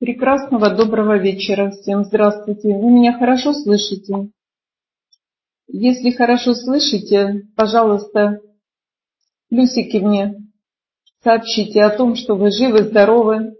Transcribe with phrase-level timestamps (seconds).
[0.00, 2.04] Прекрасного доброго вечера всем.
[2.04, 2.68] Здравствуйте.
[2.68, 4.28] Вы меня хорошо слышите?
[5.66, 8.38] Если хорошо слышите, пожалуйста,
[9.50, 10.36] плюсики мне
[11.24, 13.56] сообщите о том, что вы живы, здоровы.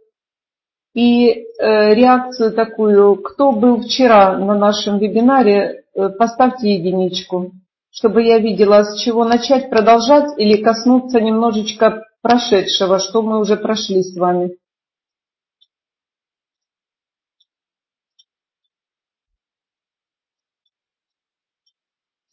[0.94, 7.50] И э, реакцию такую, кто был вчера на нашем вебинаре, э, поставьте единичку,
[7.90, 14.04] чтобы я видела, с чего начать, продолжать или коснуться немножечко прошедшего, что мы уже прошли
[14.04, 14.56] с вами.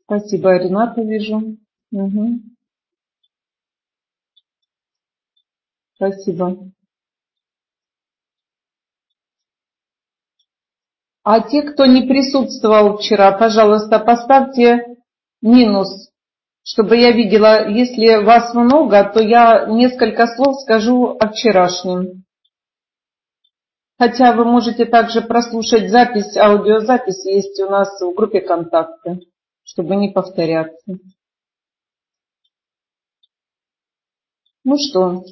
[0.05, 1.58] Спасибо, Рената вижу.
[1.91, 2.40] Угу.
[5.95, 6.72] Спасибо.
[11.23, 14.86] А те, кто не присутствовал вчера, пожалуйста, поставьте
[15.41, 16.12] минус,
[16.64, 22.26] чтобы я видела, если вас много, то я несколько слов скажу о вчерашнем.
[23.98, 29.22] Хотя вы можете также прослушать запись, аудиозапись есть у нас в группе контакты
[29.66, 30.99] чтобы не повторяться.
[34.63, 35.23] Ну что,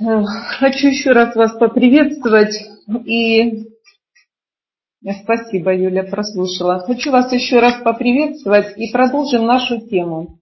[0.00, 0.24] э,
[0.58, 2.56] хочу еще раз вас поприветствовать
[3.04, 6.80] и э, Спасибо, Юля, прослушала.
[6.80, 10.40] Хочу вас еще раз поприветствовать и продолжим нашу тему.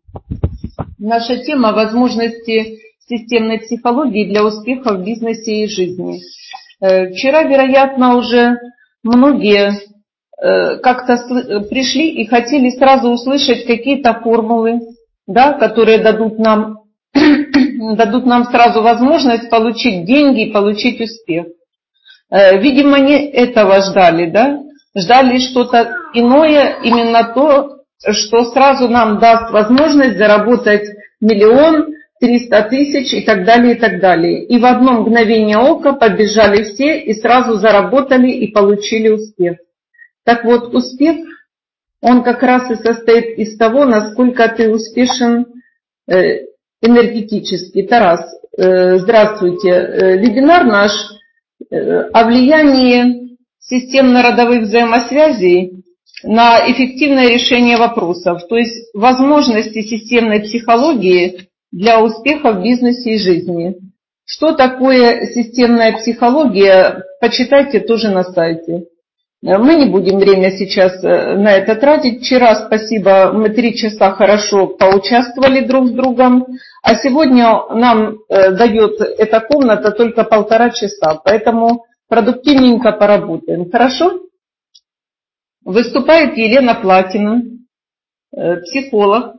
[0.98, 6.20] Наша тема– возможности системной психологии для успеха в бизнесе и жизни.
[6.80, 8.58] Э, вчера, вероятно, уже
[9.02, 9.72] многие
[10.40, 11.16] как-то
[11.68, 14.80] пришли и хотели сразу услышать какие-то формулы,
[15.26, 21.46] да, которые дадут нам, дадут нам сразу возможность получить деньги и получить успех.
[22.30, 24.60] Э, видимо, не этого ждали, да?
[24.96, 27.78] Ждали что-то иное, именно то,
[28.10, 30.84] что сразу нам даст возможность заработать
[31.20, 34.44] миллион, триста тысяч и так далее, и так далее.
[34.44, 39.58] И в одно мгновение ока побежали все и сразу заработали и получили успех.
[40.28, 41.16] Так вот, успех,
[42.02, 45.46] он как раз и состоит из того, насколько ты успешен
[46.06, 46.40] э,
[46.82, 47.84] энергетически.
[47.84, 48.20] Тарас,
[48.58, 49.70] э, здравствуйте.
[49.70, 50.92] Э, вебинар наш
[51.70, 55.82] о влиянии системно-родовых взаимосвязей
[56.22, 63.76] на эффективное решение вопросов, то есть возможности системной психологии для успеха в бизнесе и жизни.
[64.26, 68.88] Что такое системная психология, почитайте тоже на сайте.
[69.40, 72.22] Мы не будем время сейчас э, на это тратить.
[72.22, 76.44] Вчера, спасибо, мы три часа хорошо поучаствовали друг с другом,
[76.82, 83.70] а сегодня нам э, дает эта комната только полтора часа, поэтому продуктивненько поработаем.
[83.70, 84.22] Хорошо?
[85.64, 87.44] Выступает Елена Платина,
[88.32, 89.36] э, психолог,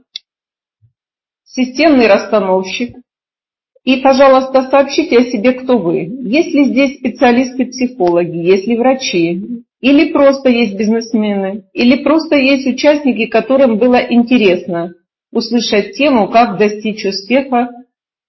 [1.44, 2.96] системный расстановщик.
[3.84, 6.10] И, пожалуйста, сообщите о себе, кто вы.
[6.22, 13.28] Есть ли здесь специалисты-психологи, есть ли врачи, или просто есть бизнесмены, или просто есть участники,
[13.28, 14.94] которым было интересно
[15.32, 17.70] услышать тему, как достичь успеха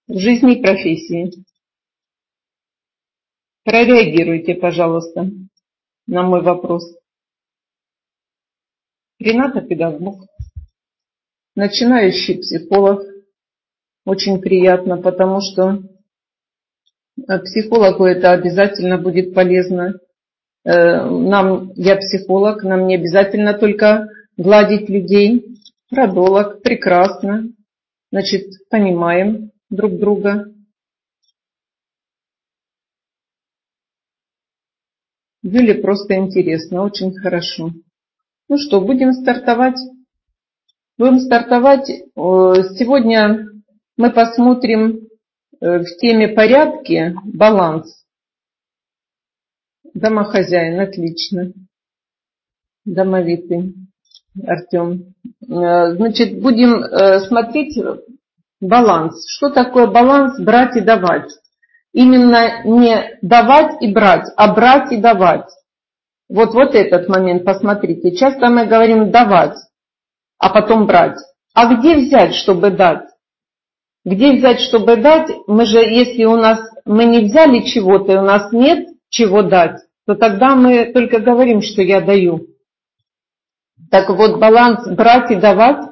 [0.06, 1.32] в жизни и профессии.
[3.64, 5.28] Прореагируйте, пожалуйста,
[6.06, 6.84] на мой вопрос.
[9.18, 10.26] Рената педагог,
[11.54, 13.02] начинающий психолог.
[14.06, 15.82] Очень приятно, потому что
[17.44, 20.09] психологу это обязательно будет полезно Э,
[20.64, 25.56] нам, я психолог, нам не обязательно только гладить людей.
[25.88, 27.44] Продолог, прекрасно.
[28.12, 30.46] Значит, понимаем друг друга.
[35.42, 37.70] Юле просто интересно, очень хорошо.
[38.48, 39.78] Ну что, будем стартовать?
[40.98, 41.86] Будем стартовать.
[41.86, 43.46] Сегодня
[43.96, 45.08] мы посмотрим
[45.60, 47.99] э, в теме порядки баланс.
[49.94, 51.52] Домохозяин, отлично.
[52.84, 53.74] Домовитый
[54.46, 55.14] Артем.
[55.48, 57.78] Э, значит, будем э, смотреть
[58.60, 59.24] баланс.
[59.28, 61.30] Что такое баланс брать и давать?
[61.92, 65.48] Именно не давать и брать, а брать и давать.
[66.28, 68.14] Вот, вот этот момент посмотрите.
[68.14, 69.56] Часто мы говорим давать,
[70.38, 71.18] а потом брать.
[71.54, 73.02] А где взять, чтобы дать?
[74.04, 75.28] Где взять, чтобы дать?
[75.48, 79.82] Мы же, если у нас мы не взяли чего-то, и у нас нет, чего дать,
[80.06, 82.46] то тогда мы только говорим, что я даю.
[83.90, 85.90] Так вот, баланс брать и давать.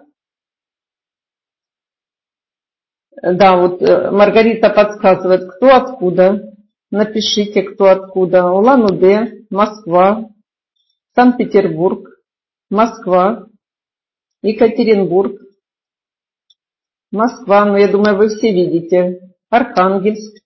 [3.20, 6.54] Да, вот э, Маргарита подсказывает, кто откуда.
[6.90, 8.50] Напишите, кто откуда.
[8.50, 10.30] Улан-Удэ, Москва,
[11.14, 12.08] Санкт-Петербург,
[12.70, 13.48] Москва,
[14.42, 15.40] Екатеринбург,
[17.10, 20.37] Москва, ну я думаю, вы все видите, Архангельск,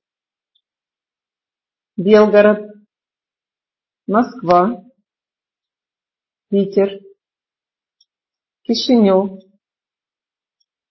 [1.96, 2.72] Белгород,
[4.06, 4.82] Москва,
[6.48, 7.00] Питер,
[8.62, 9.42] Кишинев,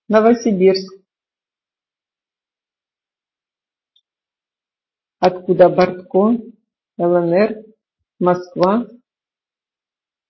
[0.07, 0.93] Новосибирск.
[5.17, 6.37] Откуда Бортко,
[6.97, 7.65] ЛНР,
[8.19, 8.87] Москва,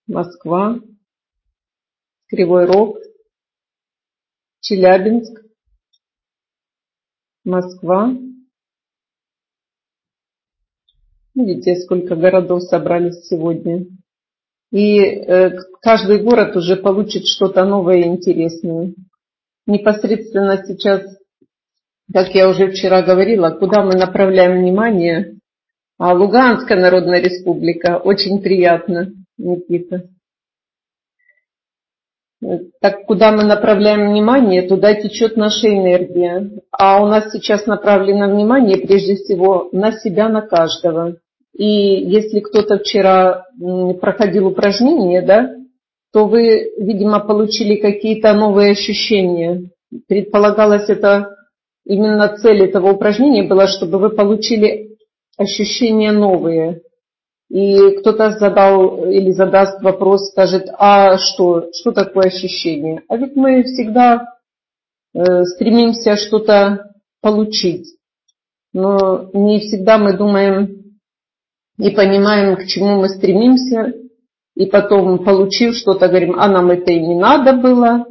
[0.07, 0.79] Москва,
[2.27, 2.97] Кривой Рог,
[4.61, 5.45] Челябинск,
[7.43, 8.30] Москва.
[11.33, 13.85] Видите, сколько городов собрались сегодня.
[14.71, 15.51] И э,
[15.81, 18.93] каждый город уже получит что-то новое и интересное.
[19.67, 21.03] Непосредственно сейчас,
[22.11, 25.37] как я уже вчера говорила, куда мы направляем внимание,
[25.97, 30.09] а Луганская Народная Республика, очень приятно, Никита.
[32.79, 36.49] Так куда мы направляем внимание, туда течет наша энергия.
[36.71, 41.17] А у нас сейчас направлено внимание прежде всего на себя, на каждого.
[41.57, 43.45] И если кто-то вчера
[43.99, 45.55] проходил упражнение, да,
[46.13, 49.69] то вы, видимо, получили какие-то новые ощущения.
[50.07, 51.35] Предполагалось это,
[51.85, 54.97] именно цель этого упражнения была, чтобы вы получили
[55.37, 56.81] ощущения новые.
[57.49, 63.03] И кто-то задал или задаст вопрос, скажет, а что, что такое ощущение?
[63.09, 64.25] А ведь мы всегда
[65.13, 67.87] э, стремимся что-то получить,
[68.71, 70.80] но не всегда мы думаем
[71.77, 73.93] и понимаем, к чему мы стремимся,
[74.55, 78.05] и потом, получив что-то, говорим, а нам это и не надо было.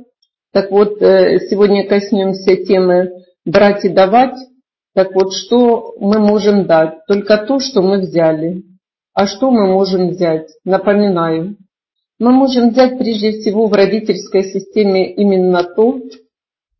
[0.52, 3.10] Так вот, э, сегодня коснемся темы
[3.44, 4.36] брать и давать.
[4.94, 7.06] Так вот, что мы можем дать?
[7.06, 8.64] Только то, что мы взяли.
[9.14, 10.48] А что мы можем взять?
[10.64, 11.56] Напоминаю,
[12.18, 16.00] мы можем взять прежде всего в родительской системе именно то,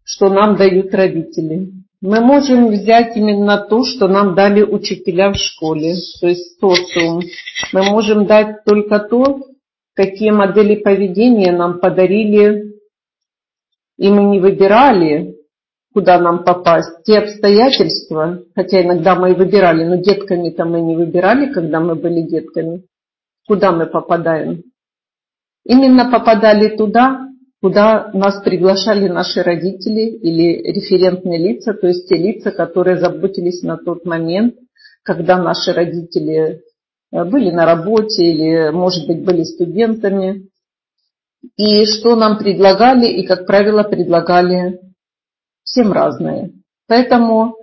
[0.05, 1.71] что нам дают родители.
[2.03, 7.21] Мы можем взять именно то, что нам дали учителя в школе, то есть социум.
[7.75, 9.43] Мы можем дать только то,
[9.95, 12.75] какие модели поведения нам подарили,
[13.99, 15.37] и мы не выбирали,
[15.93, 21.53] куда нам попасть, те обстоятельства, хотя иногда мы и выбирали, но детками-то мы не выбирали,
[21.53, 22.85] когда мы были детками,
[23.47, 24.63] куда мы попадаем.
[25.67, 27.30] Именно попадали туда,
[27.61, 33.77] куда нас приглашали наши родители или референтные лица, то есть те лица, которые заботились на
[33.77, 34.55] тот момент,
[35.03, 36.63] когда наши родители
[37.13, 40.49] э, были на работе или, может быть, были студентами.
[41.57, 44.79] И что нам предлагали, и, как правило, предлагали
[45.65, 46.53] всем разные.
[46.87, 47.55] Поэтому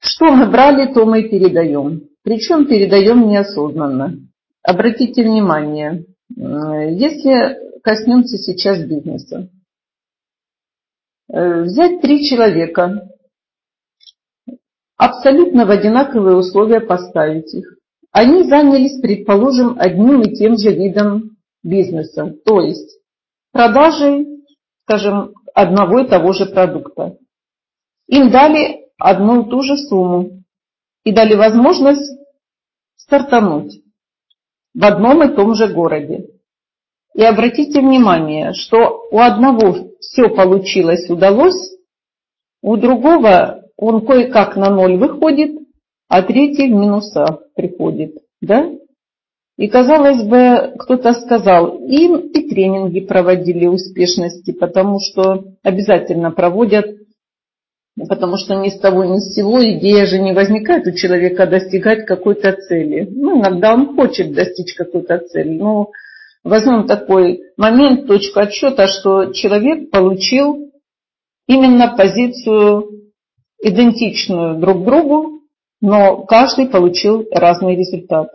[0.00, 2.08] что мы брали, то мы передаем.
[2.22, 4.16] Причем передаем неосознанно.
[4.62, 7.56] Обратите внимание, если
[7.86, 9.48] коснемся сейчас бизнеса.
[11.32, 13.08] Э, взять три человека,
[14.96, 17.78] абсолютно в одинаковые условия поставить их.
[18.10, 22.98] Они занялись, предположим, одним и тем же видом бизнеса, то есть
[23.52, 24.26] продажей,
[24.82, 27.16] скажем, одного и того же продукта.
[28.08, 30.42] Им дали одну и ту же сумму
[31.04, 32.18] и дали возможность
[32.96, 33.80] стартануть
[34.74, 36.35] в одном и том же городе.
[37.16, 41.74] И обратите внимание, что у одного все получилось, удалось,
[42.60, 45.58] у другого он кое-как на ноль выходит,
[46.08, 48.18] а третий в минуса приходит.
[48.42, 48.70] Да?
[49.56, 56.98] И, казалось бы, кто-то сказал, им и тренинги проводили успешности, потому что обязательно проводят,
[57.96, 62.04] потому что ни с того ни с сего идея же не возникает у человека достигать
[62.04, 63.08] какой-то цели.
[63.10, 65.88] Ну, иногда он хочет достичь какой-то цели, но
[66.46, 70.72] возьмем такой момент, точку отсчета, что человек получил
[71.46, 73.10] именно позицию
[73.60, 75.42] идентичную друг другу,
[75.80, 78.30] но каждый получил разный результат.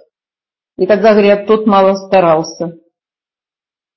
[0.78, 2.78] И тогда говорят, тот мало старался,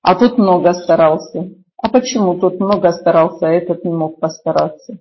[0.02, 1.50] а тот много старался.
[1.76, 4.99] А почему тот много старался, а этот не мог постараться?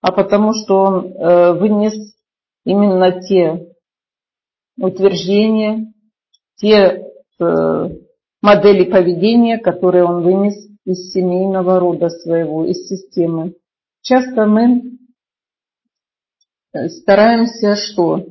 [0.00, 1.94] А потому что он э, вынес
[2.64, 3.74] именно те
[4.78, 5.92] утверждения,
[6.56, 7.04] те
[7.40, 7.90] э,
[8.44, 13.54] модели поведения, которые он вынес из семейного рода своего, из системы.
[14.02, 14.98] Часто мы
[16.72, 18.26] э, стараемся что?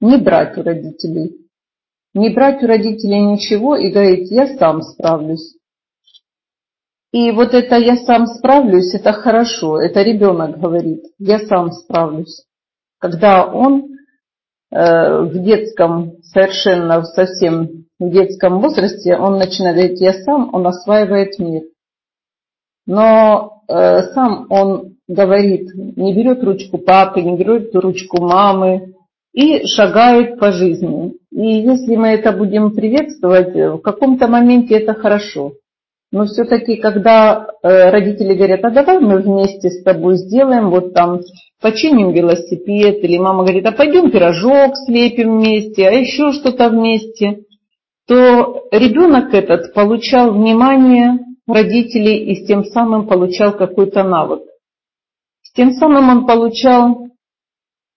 [0.00, 1.44] Не брать у родителей
[2.14, 5.56] не брать у родителей ничего и говорить, я сам справлюсь.
[7.12, 12.44] И вот это «я сам справлюсь»– это хорошо, это ребенок говорит, я сам справлюсь.
[12.98, 13.84] Когда он
[14.70, 21.62] э, в детском, совершенно совсем в детском возрасте, он начинает «я сам», он осваивает мир.
[22.86, 28.94] Но э, сам он говорит, не берет ручку папы, не берет ручку мамы
[29.32, 31.14] и шагает по жизни.
[31.30, 35.52] И если мы это будем приветствовать, в каком-то моменте это хорошо.
[36.12, 41.20] Но все-таки, когда э, родители говорят, а давай мы вместе с тобой сделаем, вот там
[41.60, 47.40] починим велосипед, или мама говорит, а пойдем пирожок слепим вместе, а еще что-то вместе,
[48.06, 54.42] то ребенок этот получал внимание родителей и тем самым получал какой-то навык.
[55.54, 57.08] Тем самым он получал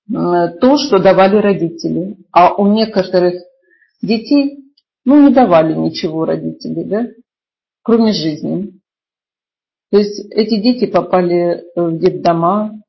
[0.09, 2.17] то, что давали родители.
[2.31, 3.35] А у некоторых
[4.01, 4.59] детей,
[5.05, 7.07] ну, не давали ничего родители, да?
[7.87, 8.73] кроме жизни.
[9.91, 12.81] То есть эти дети попали в детдома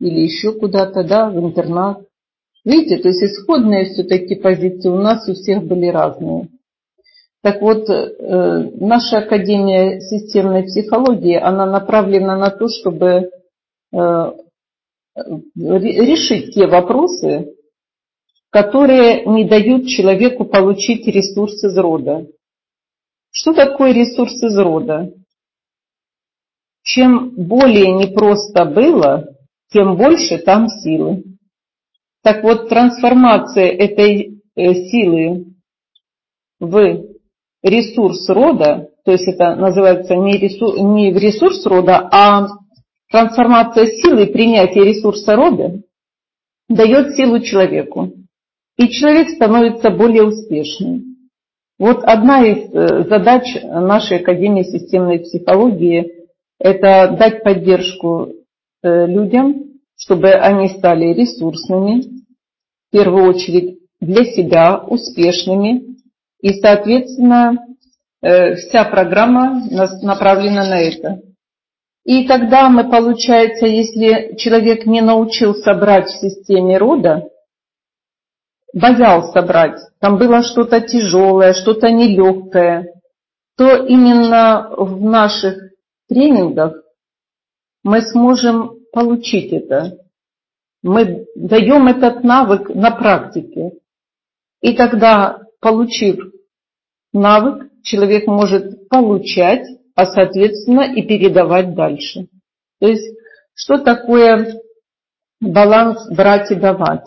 [0.00, 2.02] или еще куда-то, да, в интернат.
[2.64, 6.48] Видите, то есть исходные все-таки позиции у нас у всех были разные.
[7.42, 13.30] Так вот, э, наша Академия системной психологии, она направлена на то, чтобы
[13.92, 14.32] э,
[15.54, 17.54] решить те вопросы,
[18.50, 22.26] которые не дают человеку получить ресурс из рода.
[23.30, 25.12] Что такое ресурс из рода?
[26.82, 29.28] Чем более непросто было,
[29.70, 31.22] тем больше там силы.
[32.22, 35.46] Так вот, трансформация этой э, силы
[36.60, 37.04] в
[37.62, 42.48] ресурс рода, то есть это называется не, ресурс, не в ресурс рода, а
[43.10, 45.80] трансформация силы и принятие ресурса рода
[46.68, 48.12] дает силу человеку.
[48.76, 51.16] И человек становится более успешным.
[51.78, 56.26] Вот одна из э, задач нашей Академии системной психологии–
[56.58, 58.32] это дать поддержку
[58.82, 59.67] э, людям,
[59.98, 62.02] чтобы они стали ресурсными,
[62.88, 65.96] в первую очередь для себя, успешными.
[66.40, 67.58] И, соответственно,
[68.22, 69.62] э, вся программа
[70.02, 71.20] направлена на это.
[72.04, 77.28] И тогда мы, получается, если человек не научился брать в системе рода,
[78.72, 82.94] боялся брать, там было что-то тяжелое, что-то нелегкое,
[83.56, 85.56] то именно в наших
[86.08, 86.76] тренингах
[87.82, 89.98] мы сможем получить это.
[90.82, 93.72] Мы даем этот навык на практике.
[94.60, 96.32] И тогда, получив
[97.12, 102.28] навык, человек может получать, а соответственно и передавать дальше.
[102.80, 103.16] То есть,
[103.54, 104.60] что такое
[105.40, 107.06] баланс брать и давать?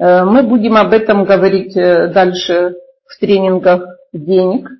[0.00, 3.82] Э, мы будем об этом говорить э, дальше в тренингах
[4.14, 4.70] денег,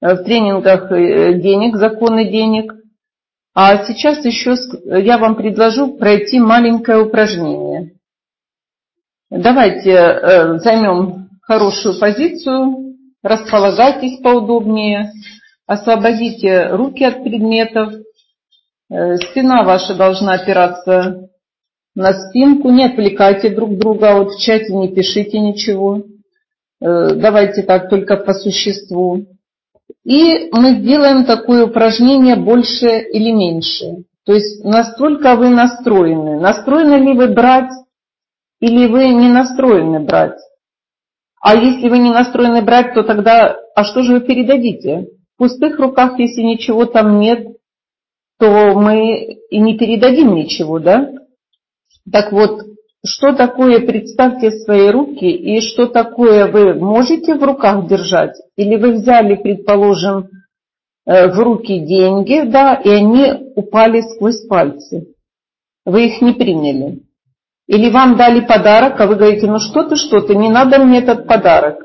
[0.00, 2.72] э, в тренингах денег, законы денег.
[3.60, 7.90] А сейчас еще я вам предложу пройти маленькое упражнение.
[9.30, 15.10] Давайте займем хорошую позицию, располагайтесь поудобнее,
[15.66, 17.94] освободите руки от предметов,
[18.88, 21.28] спина ваша должна опираться
[21.96, 26.04] на спинку, не отвлекайте друг друга, вот в чате не пишите ничего.
[26.80, 29.26] Э, давайте так только по существу.
[30.08, 34.04] И мы сделаем такое упражнение больше или меньше.
[34.24, 36.40] То есть настолько вы настроены.
[36.40, 37.70] Настроены ли вы брать
[38.58, 40.38] или вы не настроены брать?
[41.42, 45.08] А если вы не настроены брать, то тогда, а что же вы передадите?
[45.34, 47.46] В пустых руках, если ничего там нет,
[48.38, 51.12] то мы и не передадим ничего, да?
[52.10, 52.62] Так вот,
[53.06, 58.34] что такое представьте свои руки и что такое вы можете в руках держать?
[58.56, 60.28] Или вы взяли, предположим,
[61.06, 65.14] э, в руки деньги, да, и они упали сквозь пальцы.
[65.84, 67.02] Вы их не приняли.
[67.68, 70.98] Или вам дали подарок, а вы говорите, ну что ты, что ты, не надо мне
[70.98, 71.84] этот подарок.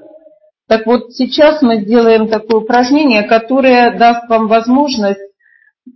[0.68, 5.20] Так вот, сейчас мы сделаем такое упражнение, которое даст вам возможность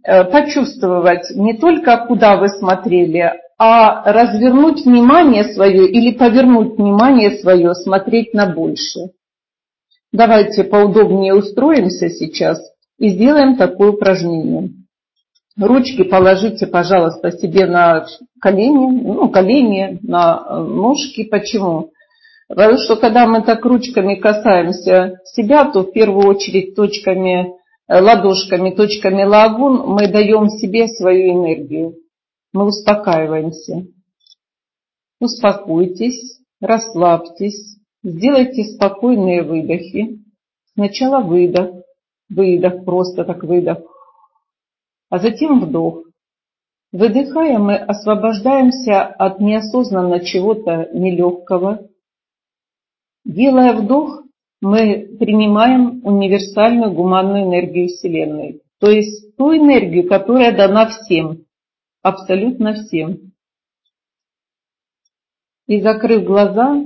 [0.03, 7.73] э, почувствовать не только куда вы смотрели, а развернуть внимание свое или повернуть внимание свое,
[7.73, 9.11] смотреть на больше.
[10.11, 12.59] Давайте поудобнее устроимся сейчас
[12.99, 14.69] и сделаем такое упражнение.
[15.59, 18.05] Ручки положите, пожалуйста, себе на
[18.39, 21.23] колени, ну, колени, на ножки.
[21.23, 21.89] Почему?
[22.47, 27.53] Потому что когда мы так ручками касаемся себя, то в первую очередь точками,
[27.89, 31.95] ладошками, точками лагун мы даем себе свою энергию
[32.57, 33.85] мы успокаиваемся.
[35.19, 40.19] Успокойтесь, расслабьтесь, сделайте спокойные выдохи.
[40.73, 41.83] Сначала выдох,
[42.29, 43.79] выдох, просто так выдох,
[45.09, 46.03] а затем вдох.
[46.91, 51.87] Выдыхая, мы освобождаемся от неосознанно чего-то нелегкого.
[53.25, 54.23] Делая вдох,
[54.61, 61.46] мы принимаем универсальную гуманную энергию Вселенной, то есть ту энергию, которая дана всем,
[62.07, 63.33] абсолютно всем.
[65.67, 66.85] И закрыв глаза,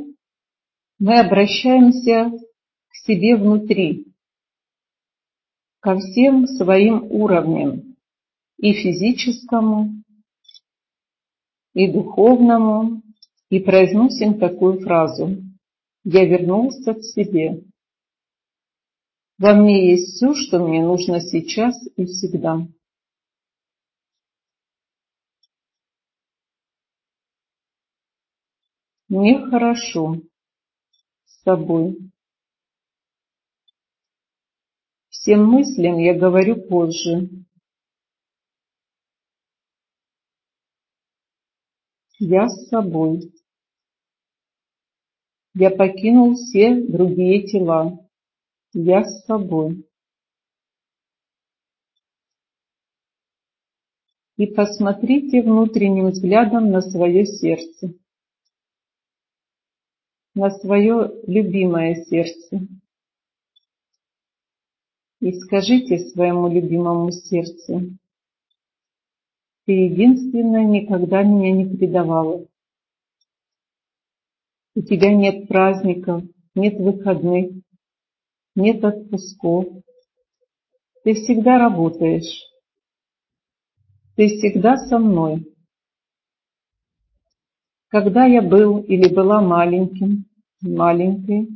[0.97, 2.31] мы обращаемся
[2.87, 4.07] к себе внутри,
[5.79, 7.95] ко всем своим уровням,
[8.57, 10.03] и физическому,
[11.73, 13.03] и духовному,
[13.49, 15.37] и произносим такую фразу
[16.03, 17.63] «Я вернулся к себе».
[19.37, 22.67] Во мне есть все, что мне нужно сейчас и всегда.
[29.11, 30.21] Мне хорошо
[31.25, 31.97] с собой.
[35.09, 37.27] Всем мыслям я говорю позже.
[42.19, 43.33] Я с собой.
[45.55, 48.07] Я покинул все другие тела.
[48.71, 49.85] Я с собой.
[54.37, 58.00] И посмотрите внутренним взглядом на свое сердце,
[60.33, 62.67] на свое любимое сердце.
[65.19, 67.97] И скажите своему любимому сердцу,
[69.65, 72.47] ты единственная никогда меня не предавала.
[74.73, 76.23] У тебя нет праздников,
[76.55, 77.51] нет выходных,
[78.55, 79.65] нет отпусков.
[81.03, 82.47] Ты всегда работаешь.
[84.15, 85.50] Ты всегда со мной.
[87.91, 90.25] Когда я был или была маленьким,
[90.61, 91.49] маленькой,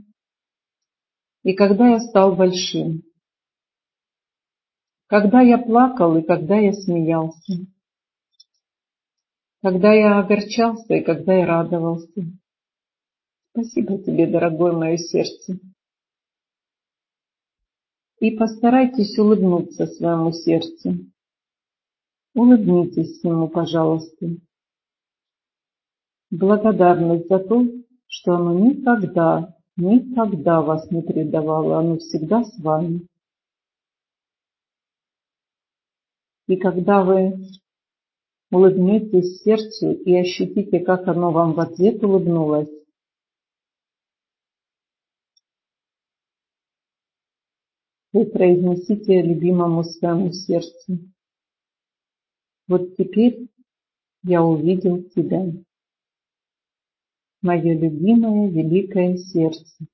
[1.44, 3.04] и когда я стал большим,
[5.08, 7.54] когда я плакал и когда я смеялся,
[9.63, 12.24] когда я огорчался и когда я радовался.
[13.51, 15.58] Спасибо тебе, дорогое мое сердце
[18.20, 20.96] и постарайтесь улыбнуться своему сердцу.
[22.34, 24.27] Улыбнитесь ему, пожалуйста.
[26.32, 27.63] Благодарность за то,
[28.08, 33.08] что оно никогда, никогда вас не предавало, оно всегда с вами.
[36.47, 37.38] И когда вы
[38.52, 42.69] улыбнетесь сердцу и ощутите, как оно вам в ответ улыбнулось,
[48.13, 50.99] вы произнесите любимому своему сердцу.
[52.67, 53.49] Вот теперь
[54.23, 55.52] я увидел тебя,
[57.45, 59.86] мое любимое великое сердце.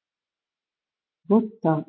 [1.28, 1.86] Вот так.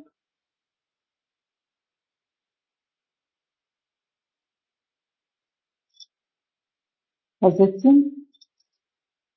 [7.40, 8.28] А затем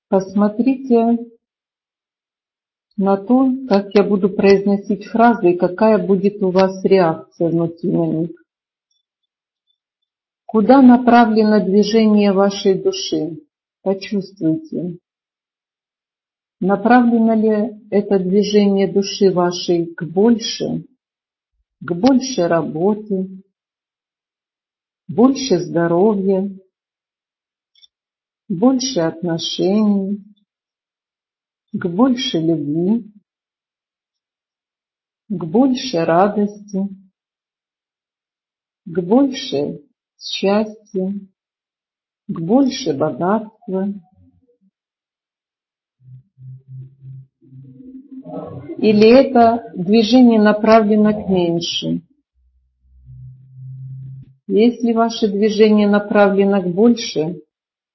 [0.10, 1.18] посмотрите
[2.98, 8.06] на то, как я буду произносить фразы и какая будет у вас реакция внутри на
[8.06, 8.32] них.
[10.46, 13.40] Куда направлено движение вашей души?
[13.82, 15.00] Почувствуйте.
[16.66, 20.84] Направлено ли это движение души вашей к больше,
[21.80, 23.44] к больше работы,
[25.08, 26.50] больше здоровья,
[28.50, 30.26] больше отношений,
[31.72, 33.14] к большей любви,
[35.30, 36.80] к большей радости,
[38.86, 41.30] к большей счастью,
[42.28, 44.02] к большей богатству.
[48.78, 52.02] Или это движение направлено к меньше?
[54.48, 57.42] Если ваше движение направлено к больше,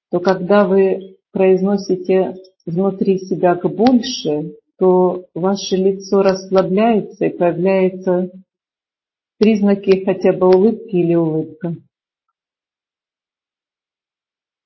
[0.09, 8.31] то когда вы произносите внутри себя к больше, то ваше лицо расслабляется и появляются
[9.37, 11.75] признаки хотя бы улыбки или улыбка.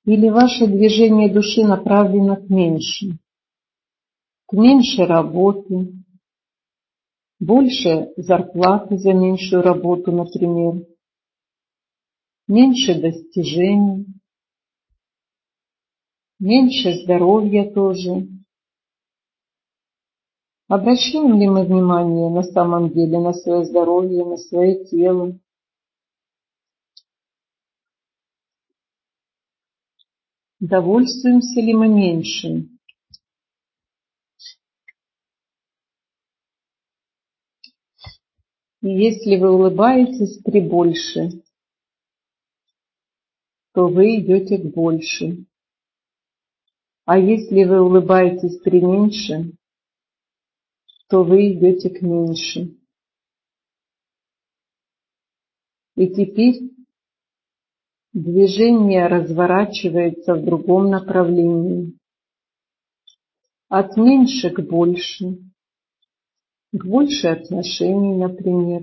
[0.06, 3.18] Или ваше движение души направлено к меньше,
[4.46, 5.92] к меньшей работе,
[7.38, 10.86] больше зарплаты за меньшую работу, например,
[12.48, 14.06] меньше достижений,
[16.38, 18.28] меньше здоровья тоже.
[20.68, 25.38] Обращаем ли мы внимание на самом деле на свое здоровье, на свое тело?
[30.58, 32.75] Довольствуемся ли мы меньшим?
[38.88, 41.42] Если вы улыбаетесь при больше,
[43.72, 45.44] то вы идете к больше.
[47.04, 49.52] А если вы улыбаетесь при меньше,
[51.08, 52.76] то вы идете к меньше.
[55.96, 56.70] И теперь
[58.12, 61.98] движение разворачивается в другом направлении.
[63.68, 65.38] От меньше к больше,
[66.84, 68.82] больше отношений, например,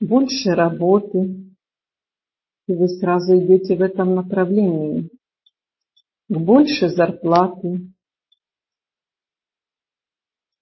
[0.00, 1.54] больше работы,
[2.66, 5.10] и вы сразу идете в этом направлении,
[6.28, 7.92] к больше зарплаты,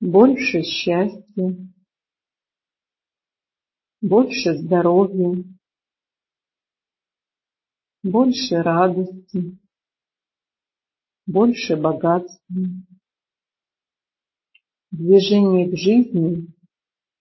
[0.00, 1.56] больше счастья,
[4.00, 5.44] больше здоровья,
[8.02, 9.58] больше радости,
[11.26, 12.62] больше богатства.
[14.98, 16.48] Движение к жизни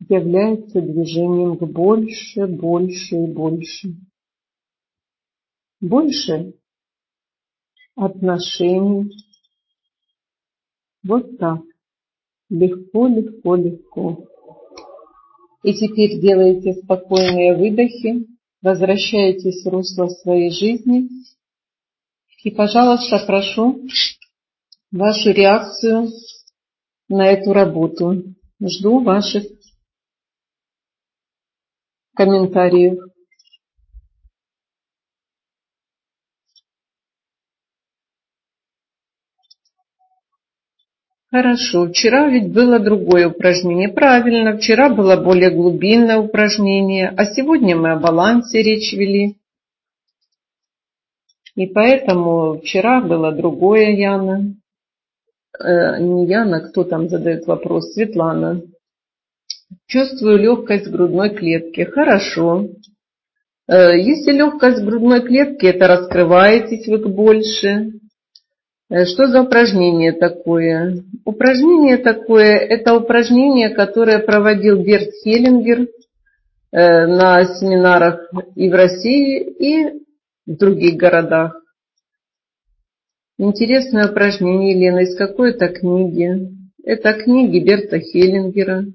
[0.09, 3.89] является движением к больше, больше и больше.
[5.79, 6.53] Больше
[7.95, 9.15] отношений.
[11.03, 11.61] Вот так.
[12.49, 14.27] Легко, легко, легко.
[15.61, 18.25] И теперь делаете спокойные выдохи,
[18.63, 21.09] возвращаетесь в русло своей жизни.
[22.43, 23.85] И, пожалуйста, прошу
[24.89, 26.07] вашу реакцию
[27.09, 28.23] на эту работу.
[28.59, 29.43] Жду ваших
[32.15, 32.97] комментариев.
[41.29, 43.89] Хорошо, вчера ведь было другое упражнение.
[43.89, 49.37] Правильно, вчера было более глубинное упражнение, а сегодня мы о балансе речь вели.
[51.55, 54.55] И поэтому вчера было другое Яна.
[55.59, 57.93] Э, не Яна, кто там задает вопрос?
[57.93, 58.61] Светлана.
[59.87, 61.83] Чувствую легкость грудной клетки.
[61.83, 62.69] Хорошо.
[63.67, 67.91] Э, если легкость грудной клетки, это раскрываетесь вы больше.
[68.89, 71.03] Э, что за упражнение такое?
[71.25, 75.87] Упражнение такое, это упражнение, которое проводил Берт Хеллингер
[76.69, 80.03] на семинарах и в России, и
[80.45, 81.61] в других городах.
[83.37, 86.49] Интересное упражнение, Елена, из какой это книги?
[86.83, 88.85] Это книги Берта Хеллингера.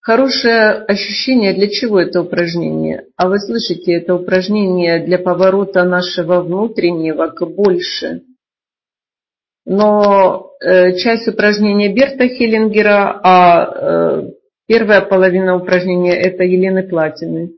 [0.00, 3.06] Хорошее ощущение, для чего это упражнение?
[3.16, 8.22] А вы слышите, это упражнение для поворота нашего внутреннего к больше–
[9.68, 14.30] но э, часть упражнения Берта Хеллингера, а э,
[14.66, 17.52] первая половина упражнения это Елены Платины.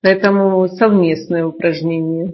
[0.00, 2.32] Поэтому совместное упражнение.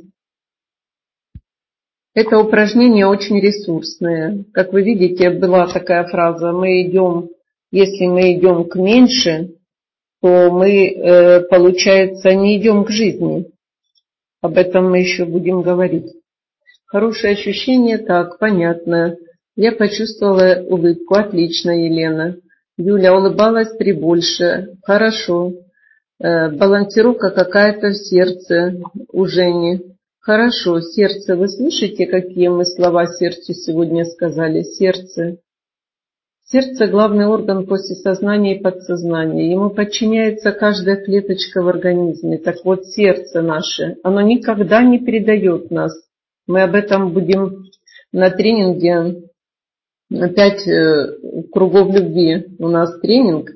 [2.15, 4.45] Это упражнение очень ресурсное.
[4.53, 7.31] Как вы видите, была такая фраза, мы идем,
[7.71, 9.51] если мы идем к меньше,
[10.21, 13.47] то мы, э, получается, не идем к жизни.
[14.43, 16.13] Об этом мы еще будем говорить.
[16.87, 19.17] Хорошее ощущение, так, понятно.
[19.55, 21.15] Я почувствовала улыбку.
[21.15, 22.37] Отлично, Елена.
[22.77, 24.75] Юля улыбалась прибольше.
[24.83, 25.53] Хорошо.
[26.19, 28.75] Э, балансировка какая-то в сердце
[29.13, 29.90] у Жени.
[30.21, 31.35] Хорошо, сердце.
[31.35, 34.63] Вы слышите, какие мы слова сердцу сегодня сказали?
[34.63, 35.39] Сердце.
[36.45, 39.51] Сердце– главный орган после сознания и подсознания.
[39.51, 42.37] Ему подчиняется каждая клеточка в организме.
[42.37, 45.93] Так вот, сердце наше, оно никогда не предает нас.
[46.47, 47.65] Мы об этом будем
[48.13, 49.23] на тренинге
[50.11, 51.17] «Пять э,
[51.51, 52.57] кругов любви».
[52.59, 53.53] У нас тренинг,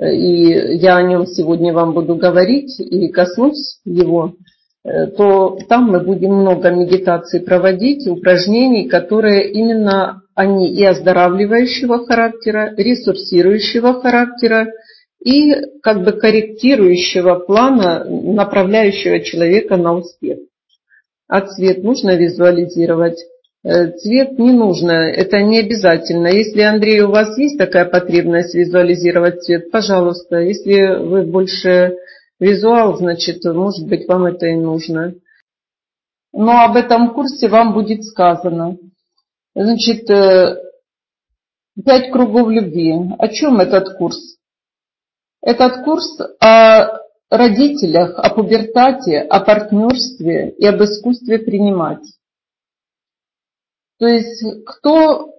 [0.00, 6.00] и я о нем сегодня вам буду говорить и коснусь его, э, то там мы
[6.00, 14.68] будем много медитаций проводить, упражнений, которые именно они и оздоравливающего характера, ресурсирующего характера,
[15.22, 20.38] и как бы корректирующего плана, направляющего человека на успех.
[21.28, 23.18] А цвет нужно визуализировать?
[23.62, 26.28] Э, цвет не нужно, это не обязательно.
[26.28, 30.38] Если, Андрей, у вас есть такая потребность визуализировать цвет, пожалуйста.
[30.38, 31.96] Если вы больше
[32.40, 35.14] визуал, значит, может быть, вам это и нужно.
[36.32, 38.78] Но об этом курсе вам будет сказано.
[39.54, 40.56] Значит, э,
[41.84, 42.94] пять кругов любви.
[43.18, 44.36] О чем этот курс?
[45.42, 47.00] Этот курс о
[47.30, 52.04] родителях, о пубертате, о партнерстве и об искусстве принимать.
[53.98, 55.34] То есть кто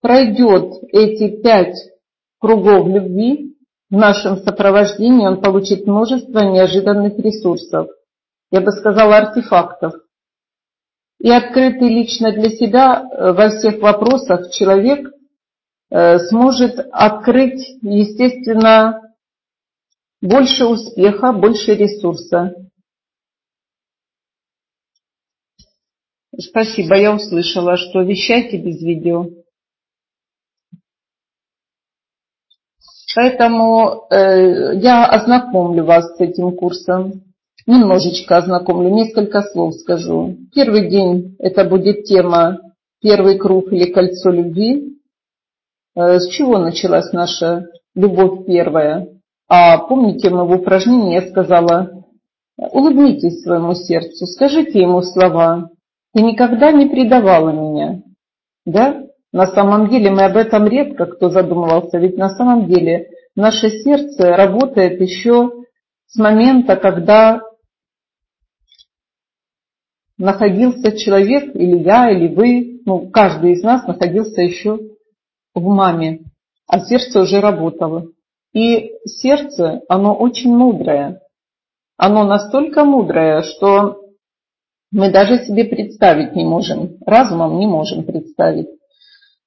[0.00, 1.76] пройдет эти пять
[2.38, 3.53] кругов любви
[3.90, 7.88] в нашем сопровождении, он получит множество неожиданных ресурсов,
[8.50, 9.94] я бы сказала артефактов.
[11.20, 15.10] И открытый лично для себя э, во всех вопросах человек
[15.90, 19.00] э, сможет открыть, естественно,
[20.20, 22.54] больше успеха, больше ресурса.
[26.38, 29.43] Спасибо, я услышала, что вещайте без видео.
[33.14, 37.22] Поэтому э, я ознакомлю вас с этим курсом.
[37.66, 40.36] Немножечко ознакомлю, несколько слов скажу.
[40.54, 42.58] Первый день это будет тема
[43.00, 44.98] «Первый круг или кольцо любви».
[45.94, 49.08] Э, с чего началась наша любовь первая?
[49.48, 52.04] А помните, мы в упражнении я сказала,
[52.56, 55.70] улыбнитесь своему сердцу, скажите ему слова.
[56.12, 58.02] Ты никогда не предавала меня.
[58.66, 59.04] Да?
[59.34, 64.28] На самом деле мы об этом редко кто задумывался, ведь на самом деле наше сердце
[64.28, 65.50] работает еще
[66.06, 67.42] с момента, когда
[70.18, 74.78] находился человек, или я, или вы, ну, каждый из нас находился еще
[75.52, 76.20] в маме,
[76.68, 78.06] а сердце уже работало.
[78.52, 81.20] И сердце, оно очень мудрое.
[81.96, 84.00] Оно настолько мудрое, что
[84.92, 88.68] мы даже себе представить не можем, разумом не можем представить.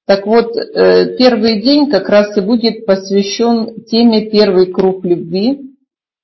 [0.08, 5.74] Так вот, э, первый день как раз и будет посвящен теме «Первый круг любви».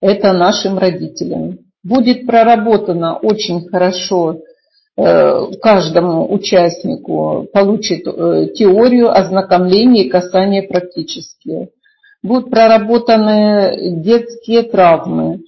[0.01, 1.59] Это нашим родителям.
[1.83, 4.41] Будет проработано очень хорошо
[4.97, 11.69] э, каждому участнику, получит э, теорию ознакомления и касания практические.
[12.23, 15.41] Будут проработаны детские травмы.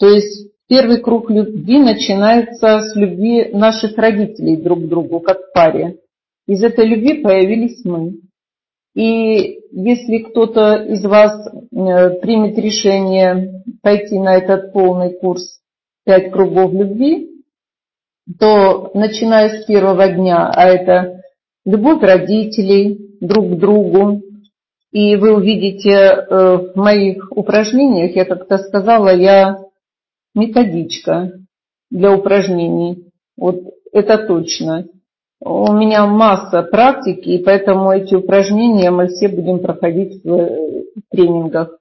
[0.00, 5.98] То есть первый круг любви начинается с любви наших родителей друг к другу, как паре.
[6.46, 8.20] Из этой любви появились мы.
[8.94, 15.60] И если кто-то из вас э, примет решение пойти на этот полный курс
[16.04, 17.30] «Пять кругов любви»,
[18.38, 21.22] то начиная с первого дня, а это
[21.64, 24.22] любовь родителей друг к другу,
[24.92, 29.58] и вы увидите э, в моих упражнениях, я как-то сказала, я
[30.34, 31.32] методичка
[31.90, 33.10] для упражнений.
[33.36, 33.60] Вот
[33.92, 34.86] это точно.
[35.46, 41.76] У меня масса практики, и поэтому эти упражнения мы все будем проходить в э, тренингах.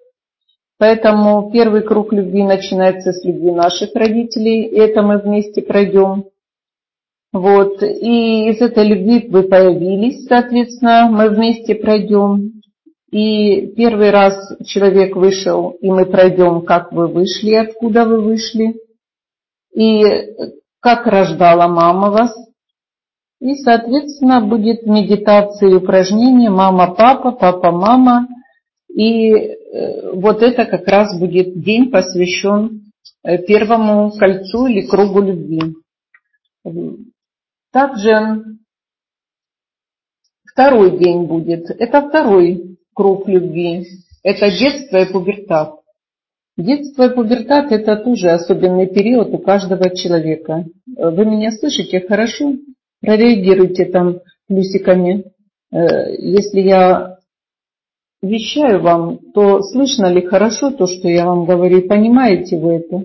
[0.78, 6.26] Поэтому первый круг любви начинается с любви наших родителей, и это мы вместе пройдем.
[7.32, 12.62] Вот, и из этой любви вы появились, соответственно, мы вместе пройдем.
[13.12, 18.76] И первый раз человек вышел, и мы пройдем, как вы вышли, откуда вы вышли,
[19.74, 20.04] и
[20.82, 22.36] как рождала мама вас,
[23.44, 28.30] и, соответственно, будет медитация и упражнение «Мама-папа», «Папа-мама».
[28.88, 35.76] И э, вот это как раз будет день, посвящен э, первому кольцу или кругу любви.
[37.74, 38.46] Также
[40.50, 41.70] второй день будет.
[41.70, 43.86] Это второй круг любви.
[44.24, 45.82] Это детство и пубертат.
[46.56, 50.64] Детство и пубертат– это тоже особенный период у каждого человека.
[50.86, 52.54] Вы меня слышите хорошо?
[53.04, 55.26] Прореагируйте там плюсиками.
[55.72, 57.18] Э, если я
[58.22, 63.04] вещаю вам, то слышно ли хорошо то, что я вам говорю, понимаете вы это,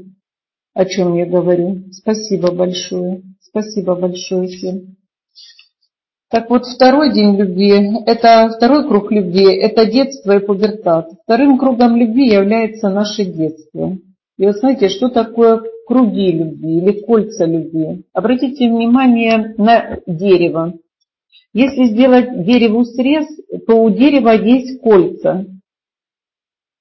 [0.75, 1.83] о чем я говорю?
[1.91, 3.23] Спасибо большое.
[3.41, 4.97] Спасибо большое всем.
[6.31, 7.73] Так вот, второй день любви,
[8.07, 11.09] это второй круг любви, это детство и пубертат.
[11.25, 13.97] Вторым кругом любви является наше детство.
[14.37, 18.05] И вот знаете, что такое круги любви или кольца любви?
[18.13, 20.75] Обратите внимание на дерево.
[21.55, 23.27] Если сделать дереву срез,
[23.67, 25.47] то у дерева есть кольца.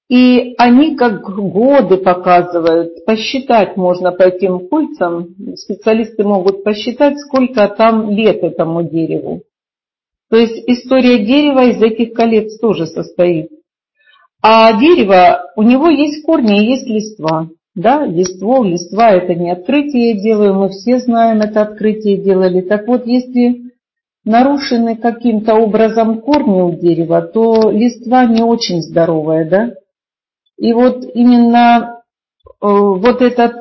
[0.09, 8.09] И они как годы показывают, посчитать можно по этим кольцам, специалисты могут посчитать, сколько там
[8.11, 9.43] лет этому дереву.
[10.29, 13.49] То есть история дерева из этих колец тоже состоит.
[14.41, 17.49] А дерево, у него есть корни и есть листва.
[17.77, 22.61] Да, листво, листва это не открытие я делаю, мы все знаем, это открытие делали.
[22.61, 23.71] Так вот, если
[24.25, 29.73] нарушены каким-то образом корни у дерева, то листва не очень здоровая, да?
[30.57, 32.01] И вот именно
[32.47, 33.53] э, вот этот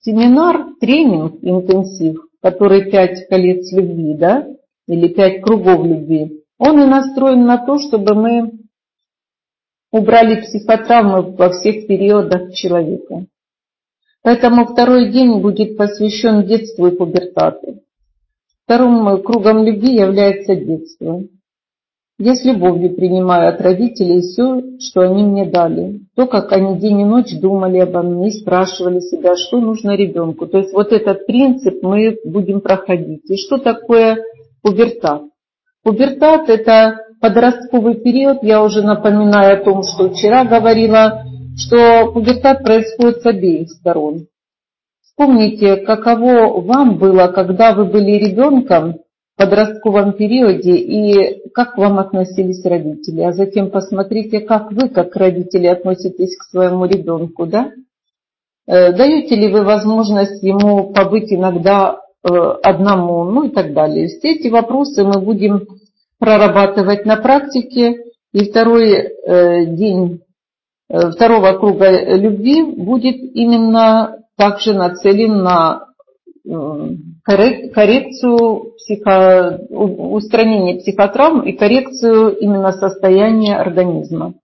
[0.00, 4.48] семинар, тренинг, интенсив, который пять колец любви, да,
[4.88, 8.52] или пять кругов любви, он и настроен на то, чтобы мы
[9.92, 13.26] убрали психотравмы во всех периодах человека.
[14.24, 17.82] Поэтому второй день будет посвящен детству и пубертату.
[18.64, 21.24] Вторым кругом любви является детство.
[22.18, 26.00] Я с любовью принимаю от родителей все, что они мне дали.
[26.16, 30.46] То, как они день и ночь думали обо мне и спрашивали себя, что нужно ребенку.
[30.46, 33.28] То есть вот этот принцип мы будем проходить.
[33.30, 34.16] И что такое
[34.62, 35.24] пубертат?
[35.82, 41.24] Пубертат– это подростковый период, я уже напоминаю о том, что вчера говорила,
[41.56, 44.26] что пубертат происходит с обеих сторон.
[45.02, 51.98] Вспомните, каково вам было, когда вы были ребенком в подростковом периоде и как к вам
[51.98, 53.22] относились родители.
[53.22, 57.70] А затем посмотрите, как вы, как родители, относитесь к своему ребенку, да?
[58.66, 62.28] Э, даете ли вы возможность ему побыть иногда э,
[62.62, 64.08] одному, ну и так далее.
[64.08, 65.66] Все эти вопросы мы будем
[66.18, 67.98] прорабатывать на практике.
[68.32, 70.23] И второй э, день
[71.12, 75.86] второго круга любви будет именно также нацелен на
[77.24, 84.34] коррекцию психо, устранение психотравм и коррекцию именно состояния организма.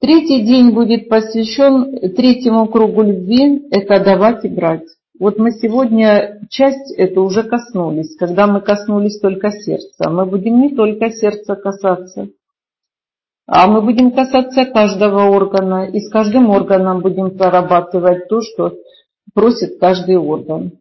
[0.00, 4.84] Третий день будет посвящен третьему кругу любви– это давать и брать.
[5.18, 10.08] Вот мы сегодня часть это уже коснулись, когда мы коснулись только сердца.
[10.08, 12.28] Мы будем не только сердца касаться,
[13.50, 18.74] а мы будем касаться каждого органа, и с каждым органом будем прорабатывать то, что
[19.32, 20.72] просит каждый орган.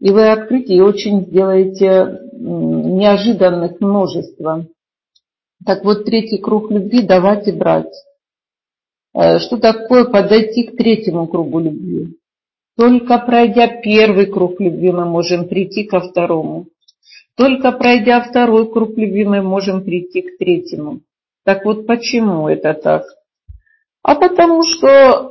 [0.00, 4.66] И вы открытие очень сделаете неожиданных множество.
[5.64, 7.94] Так вот, третий круг любви– давать и брать.
[9.14, 12.16] Э, что такое подойти к третьему кругу любви?
[12.76, 16.66] Только пройдя первый круг любви, мы можем прийти ко второму.
[17.36, 21.02] Только пройдя второй круг любви, мы можем прийти к третьему.
[21.44, 23.04] Так вот, почему это так?
[24.02, 25.30] А потому что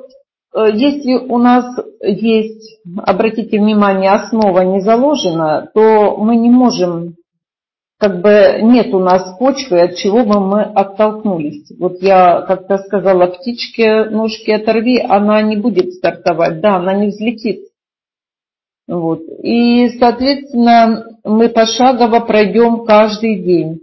[0.53, 1.65] Э, если у нас
[2.01, 7.15] есть, обратите внимание, основа не заложена, то мы не можем,
[7.99, 11.71] как бы нет у нас почвы, от чего бы мы оттолкнулись.
[11.77, 17.65] Вот я как-то сказала, птичке ножки оторви, она не будет стартовать, да, она не взлетит.
[18.87, 19.21] Вот.
[19.43, 23.81] И, соответственно, мы пошагово пройдем каждый день.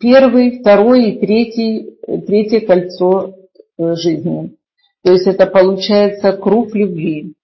[0.00, 3.34] Первый, второй и третий, третье кольцо
[3.78, 4.54] э, жизни.
[5.02, 7.34] То есть это получается круг любви.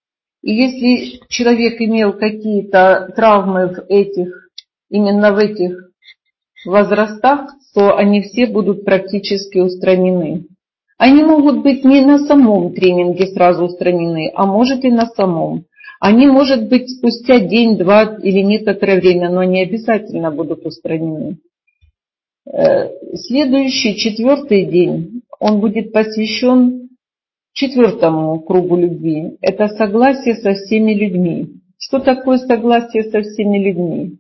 [0.43, 4.51] И если человек имел какие-то травмы в этих,
[4.89, 5.91] именно в этих
[6.65, 10.47] возрастах, то они все будут практически устранены.
[10.97, 15.65] Они могут быть не на самом тренинге сразу устранены, а может и на самом.
[15.99, 21.39] Они, может быть, спустя день, два или некоторое время, но они обязательно будут устранены.
[22.47, 26.91] Э, следующий, четвертый день, он будет посвящен
[27.53, 31.61] четвертому кругу любви– это согласие со всеми людьми.
[31.79, 34.19] Что такое согласие со всеми людьми?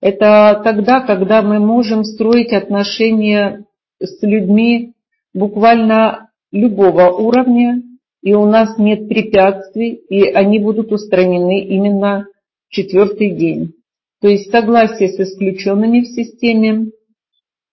[0.00, 3.64] Это тогда, когда мы можем строить отношения
[4.00, 4.92] с людьми
[5.32, 7.82] буквально любого уровня,
[8.22, 12.26] и у нас нет препятствий, и они будут устранены именно
[12.68, 13.74] в четвертый день.
[14.20, 16.90] То есть согласие с исключенными в системе,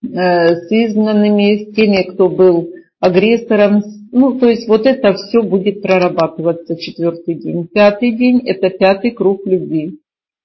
[0.02, 6.76] с изгнанными, с теми, кто был агрессором, ну, то есть вот это все будет прорабатываться
[6.76, 7.66] четвертый день.
[7.66, 9.98] Пятый день– это пятый круг любви.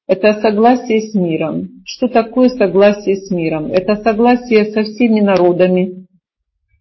[0.08, 1.82] Это согласие с миром.
[1.86, 3.72] Что такое согласие с миром?
[3.74, 6.08] Это согласие со всеми народами.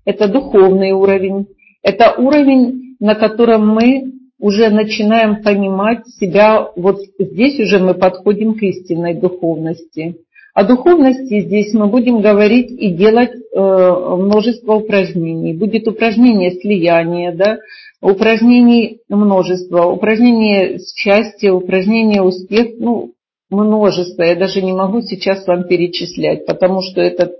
[0.04, 1.48] Это духовный уровень.
[1.82, 8.62] Это уровень, на котором мы уже начинаем понимать себя, вот здесь уже мы подходим к
[8.62, 10.18] истинной духовности.
[10.56, 15.52] О духовности здесь мы будем говорить и делать э, множество упражнений.
[15.52, 17.58] Будет упражнение слияния, да,
[18.00, 23.12] упражнений множество, упражнение счастья, упражнение успех, ну,
[23.50, 24.22] множество.
[24.22, 27.34] Я даже не могу сейчас вам перечислять, потому что этот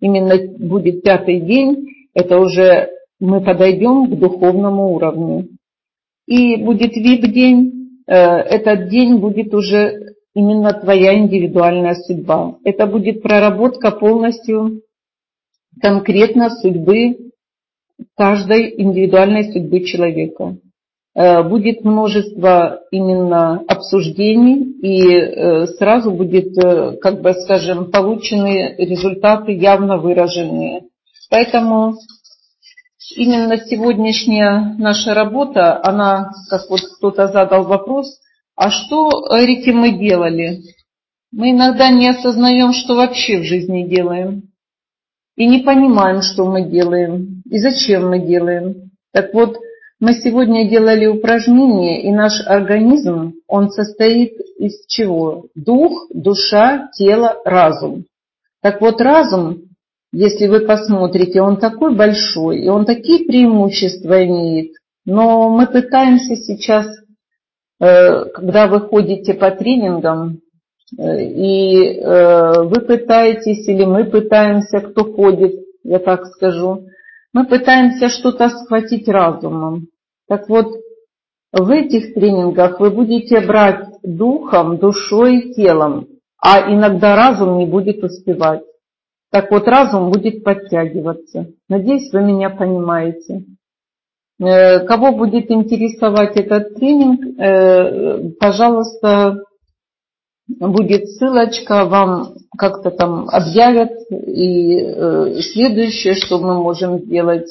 [0.00, 2.88] именно будет пятый день, это уже
[3.20, 5.46] мы подойдем к духовному уровню.
[6.26, 12.56] И будет вип-день, э, этот день будет уже именно твоя индивидуальная судьба.
[12.64, 14.82] Это будет проработка полностью
[15.80, 17.32] конкретно судьбы
[18.16, 20.56] каждой индивидуальной судьбы человека.
[21.14, 29.52] Э, будет множество именно обсуждений и э, сразу будет, э, как бы скажем, получены результаты
[29.52, 30.84] явно выраженные.
[31.30, 31.96] Поэтому
[33.14, 38.18] именно сегодняшняя наша работа, она, как вот кто-то задал вопрос,
[38.56, 40.62] а что, Рики, мы делали?
[41.32, 44.50] Мы иногда не осознаем, что вообще в жизни делаем.
[45.36, 48.90] И не понимаем, что мы делаем и зачем мы делаем.
[49.12, 49.58] Так вот,
[50.00, 55.46] мы сегодня делали упражнение, и наш организм, он состоит из чего?
[55.54, 58.04] Дух, душа, тело, разум.
[58.62, 59.62] Так вот, разум,
[60.12, 64.72] если вы посмотрите, он такой большой, и он такие преимущества имеет.
[65.04, 66.86] Но мы пытаемся сейчас
[67.82, 70.38] когда вы ходите по тренингам,
[70.96, 76.86] э, и э, вы пытаетесь, или мы пытаемся, кто ходит, я так скажу,
[77.32, 79.88] мы пытаемся что-то схватить разумом.
[80.28, 80.68] Так вот,
[81.52, 86.06] в этих тренингах вы будете брать духом, душой и телом,
[86.38, 88.62] а иногда разум не будет успевать.
[89.32, 91.48] Так вот, разум будет подтягиваться.
[91.68, 93.44] Надеюсь, вы меня понимаете.
[94.42, 99.44] Э, кого будет интересовать этот тренинг, э, пожалуйста,
[100.58, 103.92] будет ссылочка, вам как-то там объявят.
[104.10, 107.46] И э, следующее, что мы можем сделать,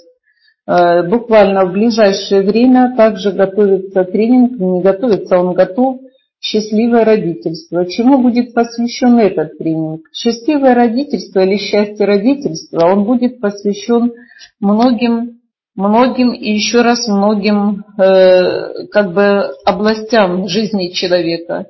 [0.67, 5.99] буквально в ближайшее время также готовится тренинг, не готовится, он готов,
[6.39, 7.85] счастливое родительство.
[7.87, 10.01] Чему будет посвящен этот тренинг?
[10.13, 14.13] Счастливое родительство или счастье родительства, он будет посвящен
[14.59, 15.40] многим
[15.81, 21.65] многим и еще раз многим э, как бы областям жизни человека.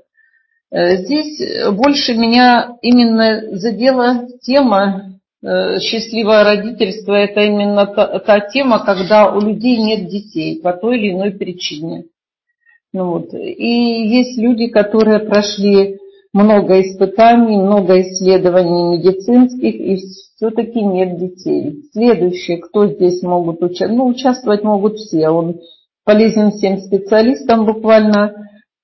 [0.72, 1.42] Э, здесь
[1.72, 7.14] больше меня именно задела тема э, счастливое родительство.
[7.14, 12.06] Это именно та, та тема, когда у людей нет детей по той или иной причине.
[12.94, 13.34] Ну вот.
[13.34, 16.01] И есть люди, которые прошли
[16.34, 19.96] много испытаний, много исследований медицинских, и
[20.36, 21.84] все-таки нет детей.
[21.92, 23.98] Следующее, кто здесь могут участвовать?
[23.98, 25.30] Ну, участвовать могут все.
[25.30, 25.60] Он
[26.06, 28.34] полезен всем специалистам буквально.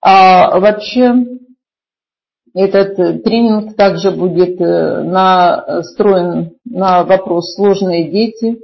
[0.02, 1.14] А вообще
[2.54, 8.60] этот тренинг также будет э, настроен на вопрос сложные дети.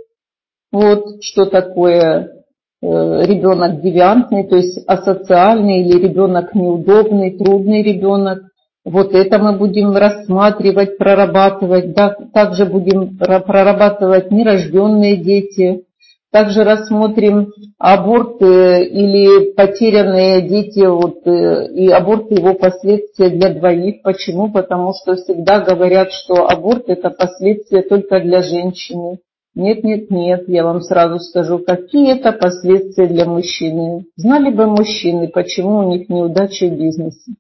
[0.71, 2.43] Вот что такое
[2.86, 8.39] Э, ребенок девиантный, то есть асоциальный или ребенок неудобный, трудный ребенок.
[8.86, 11.93] Вот это мы будем рассматривать, прорабатывать.
[11.93, 15.86] Да, также будем прорабатывать нерожденные дети.
[16.31, 24.01] Также рассмотрим аборты или потерянные дети вот, э, и аборт его последствия для двоих.
[24.01, 24.51] Почему?
[24.51, 29.19] Потому что всегда говорят, что аборт это последствия только для женщины.
[29.53, 34.05] Нет, нет, нет, я вам сразу скажу, какие это последствия для мужчины.
[34.15, 37.34] Знали бы мужчины, почему у них неудачи в бизнесе.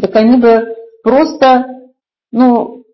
[0.00, 1.66] Так они бы просто,
[2.32, 2.84] ну,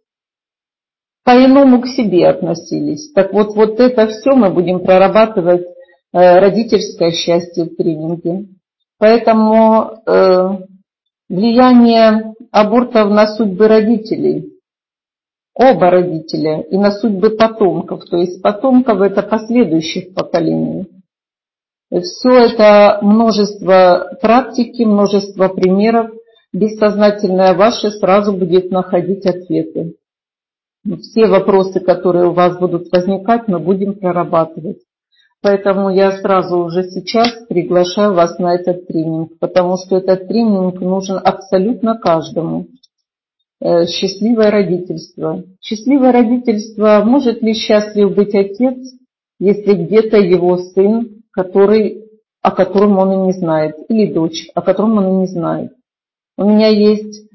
[1.25, 3.13] по-иному к себе относились.
[3.13, 8.47] Так вот, вот это все мы будем прорабатывать э, родительское счастье в тренинге.
[8.99, 10.49] Поэтому э,
[11.29, 14.51] влияние абортов на судьбы родителей–
[15.55, 20.87] оба родителя и на судьбы потомков, то есть потомков это последующих поколений.
[21.91, 26.11] Все это множество практики, множество примеров,
[26.55, 29.97] бессознательное ваше сразу будет находить ответы.
[31.01, 34.79] Все вопросы, которые у вас будут возникать, мы будем прорабатывать.
[35.43, 41.21] Поэтому я сразу уже сейчас приглашаю вас на этот тренинг, потому что этот тренинг нужен
[41.23, 42.69] абсолютно каждому.
[43.61, 45.43] Э, счастливое родительство.
[45.61, 48.79] Счастливое родительство, может ли счастлив быть отец,
[49.39, 52.05] если где-то его сын, который,
[52.41, 55.73] о котором он и не знает, или дочь, о котором он и не знает.
[56.37, 57.29] У меня есть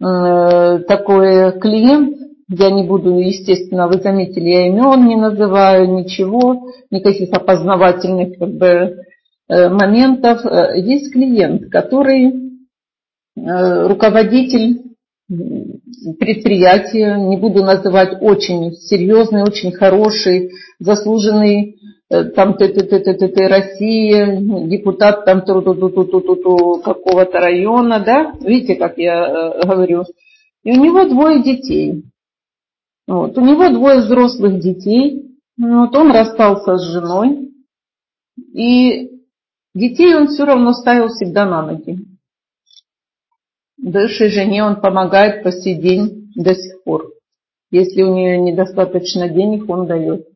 [0.00, 2.16] э, такой клиент,
[2.48, 9.02] я не буду, естественно, вы заметили, я имен не называю, ничего, никаких опознавательных как бы,
[9.48, 10.44] э, моментов.
[10.44, 12.28] Э, есть клиент, который
[13.36, 14.82] э, руководитель
[15.28, 21.75] предприятие, не буду называть, очень серьезный, очень хороший, заслуженный
[22.08, 26.20] там т т т т т т России, депутат там ту ту ту ту ту
[26.20, 30.04] ту ту какого-то района, да, видите, как я э, говорю.
[30.62, 32.04] И у него двое детей.
[33.06, 33.36] Вот.
[33.38, 35.36] У него двое взрослых детей.
[35.58, 37.52] Вот он расстался с женой.
[38.52, 39.10] И
[39.74, 41.98] детей он все равно ставил всегда на ноги.
[43.78, 47.12] Бывшей жене он помогает по сей день до сих пор.
[47.70, 50.26] Если у нее недостаточно денег, он дает.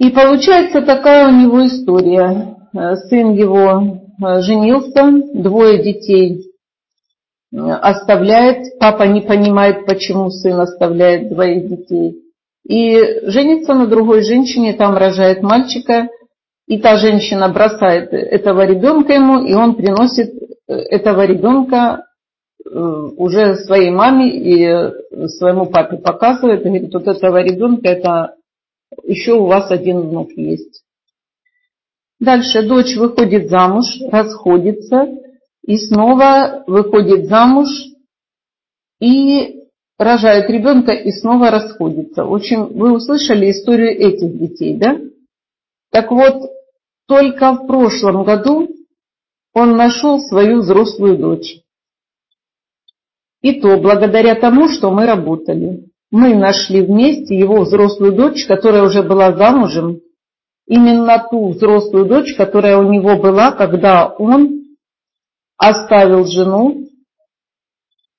[0.00, 2.56] И получается такая у него история.
[2.74, 6.40] Э, сын его э, женился, двое детей
[7.52, 8.78] э, оставляет.
[8.80, 12.16] Папа не понимает, почему сын оставляет двоих детей.
[12.66, 16.08] И женится на другой женщине, там рожает мальчика.
[16.66, 20.32] И та женщина бросает этого ребенка ему, и он приносит
[20.66, 22.06] этого ребенка
[22.64, 28.34] уже своей маме и своему папе показывает, и говорит, вот этого ребенка это
[29.04, 30.84] еще у вас один внук есть.
[32.18, 35.08] Дальше дочь выходит замуж, расходится,
[35.64, 37.68] и снова выходит замуж
[39.00, 39.60] и
[39.98, 42.24] рожает ребенка и снова расходится.
[42.24, 44.98] В общем, вы услышали историю этих детей, да?
[45.90, 46.50] Так вот,
[47.06, 48.68] только в прошлом году
[49.52, 51.60] он нашел свою взрослую дочь.
[53.42, 55.89] И то благодаря тому, что мы работали.
[56.10, 60.00] Мы нашли вместе его взрослую дочь, которая уже была замужем,
[60.66, 64.76] именно ту взрослую дочь, которая у него была, когда он
[65.56, 66.88] оставил жену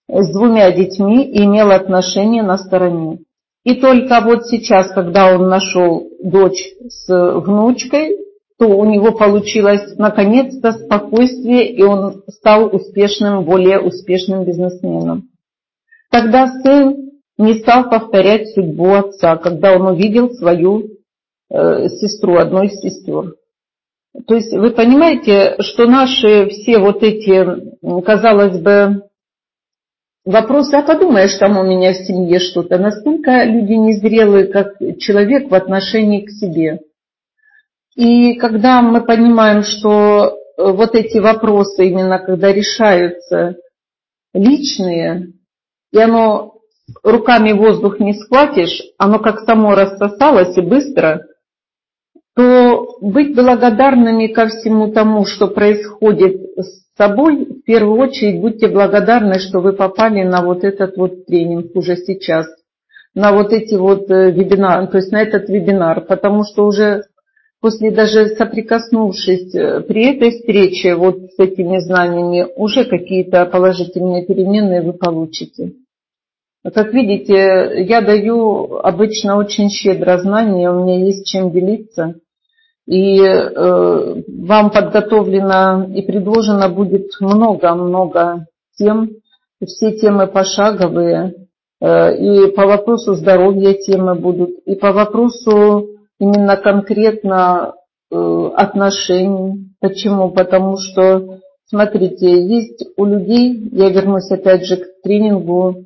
[0.07, 3.19] с двумя детьми и имел отношения на стороне.
[3.63, 8.17] И только вот сейчас, когда он нашел дочь с внучкой,
[8.61, 15.29] что у него получилось наконец-то спокойствие, и он стал успешным, более успешным бизнесменом.
[16.11, 17.10] Тогда сын
[17.41, 20.89] не стал повторять судьбу отца, когда он увидел свою
[21.49, 23.35] э, сестру, одной из сестер.
[24.27, 27.45] То есть вы понимаете, что наши все вот эти,
[28.01, 29.03] казалось бы,
[30.25, 35.55] вопросы, а подумаешь, там у меня в семье что-то, настолько люди незрелые, как человек в
[35.55, 36.81] отношении к себе.
[37.95, 43.55] И когда мы понимаем, что э, вот эти вопросы, именно когда решаются
[44.33, 45.33] личные,
[45.91, 46.60] и оно
[47.03, 51.25] руками воздух не схватишь, оно как само рассосалось и быстро,
[52.35, 59.39] то быть благодарными ко всему тому, что происходит с собой, в первую очередь будьте благодарны,
[59.39, 62.47] что вы попали на вот этот вот тренинг уже сейчас,
[63.13, 67.03] на вот эти вот э, вебинары, то есть на этот вебинар, потому что уже
[67.59, 74.81] после даже соприкоснувшись э, при этой встрече вот с этими знаниями, уже какие-то положительные переменные
[74.81, 75.73] вы получите.
[76.63, 82.15] Как видите, я даю обычно очень щедро знания, у меня есть чем делиться.
[82.85, 88.45] И э, вам подготовлено и предложено будет много-много
[88.77, 89.09] тем,
[89.65, 91.33] все темы пошаговые,
[91.79, 95.89] э, и по вопросу здоровья темы будут, и по вопросу
[96.19, 97.73] именно конкретно
[98.11, 99.73] э, отношений.
[99.79, 100.29] Почему?
[100.29, 105.85] Потому что, смотрите, есть у людей, я вернусь опять же к тренингу,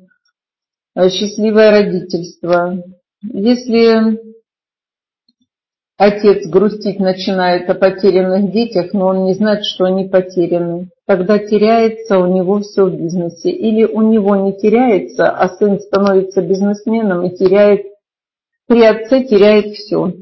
[1.10, 2.82] счастливое родительство.
[3.22, 4.18] Если
[5.96, 12.18] отец грустить начинает о потерянных детях, но он не знает, что они потеряны, тогда теряется
[12.18, 13.50] у него все в бизнесе.
[13.50, 17.86] Или у него не теряется, а сын становится бизнесменом и теряет,
[18.66, 20.12] при отце теряет все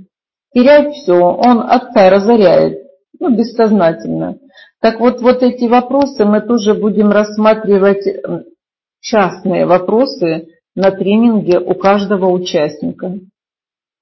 [0.54, 2.78] теряет все, он отца разоряет,
[3.18, 4.38] ну, бессознательно.
[4.80, 8.06] Так вот, вот эти вопросы мы тоже будем рассматривать,
[9.00, 13.18] частные вопросы на тренинге у каждого участника.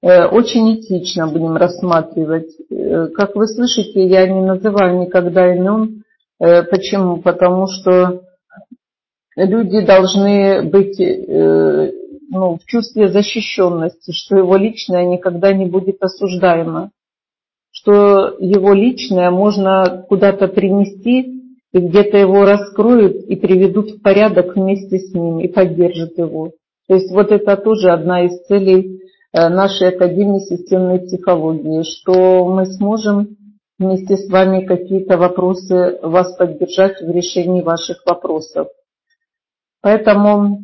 [0.01, 2.51] Э, очень этично будем рассматривать.
[2.69, 6.03] Э, как вы слышите, я не называю никогда имен.
[6.39, 7.17] Э, почему?
[7.17, 8.23] Потому что
[9.35, 10.99] люди должны быть
[12.29, 16.91] ну, в чувстве защищенности, что его личное никогда не будет осуждаемо,
[17.71, 21.43] что его личное можно куда-то принести,
[21.73, 26.51] и где-то его раскроют и приведут в порядок вместе с ним и поддержат его.
[26.87, 32.65] То есть вот это тоже одна из целей э, нашей Академии системной психологии, что мы
[32.65, 33.37] сможем
[33.79, 38.67] вместе с вами какие-то вопросы вас поддержать в решении ваших вопросов.
[39.81, 40.59] Поэтому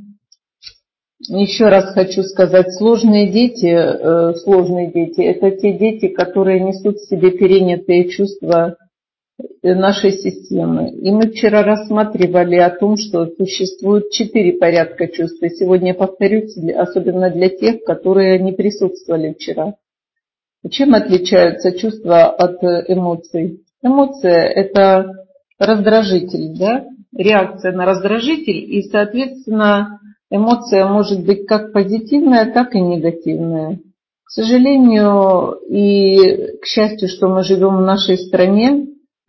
[1.27, 7.09] еще раз хочу сказать, сложные дети, э, сложные дети, это те дети, которые несут в
[7.09, 8.77] себе перенятые чувства
[9.63, 10.89] нашей системы.
[10.89, 15.41] И мы вчера рассматривали о том, что существует четыре порядка чувств.
[15.43, 19.75] И сегодня повторюсь, особенно для тех, которые не присутствовали вчера.
[20.69, 23.63] Чем отличаются чувства от э, эмоций?
[23.81, 25.25] Эмоция– это
[25.57, 26.85] раздражитель, да?
[27.15, 33.79] реакция на раздражитель, и, соответственно, эмоция может быть как позитивная, так и негативная.
[34.23, 38.87] К сожалению и к счастью, что мы живем в нашей стране,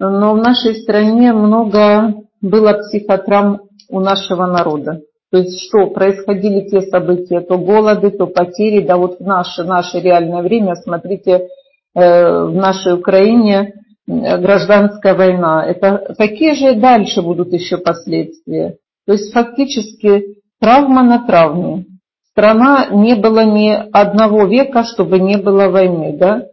[0.09, 5.03] но в нашей стране много было психотравм у нашего народа.
[5.30, 10.01] То есть что, происходили те события, то голоды, то потери, да вот в наше, наше
[10.01, 11.48] реальное время, смотрите,
[11.94, 13.74] э, в нашей Украине
[14.09, 15.64] э, гражданская война.
[15.64, 18.76] Это какие же дальше будут еще последствия?
[19.07, 21.86] То есть фактически Травма на травме.
[22.32, 26.44] Страна не было ни одного века, чтобы не было войны, да?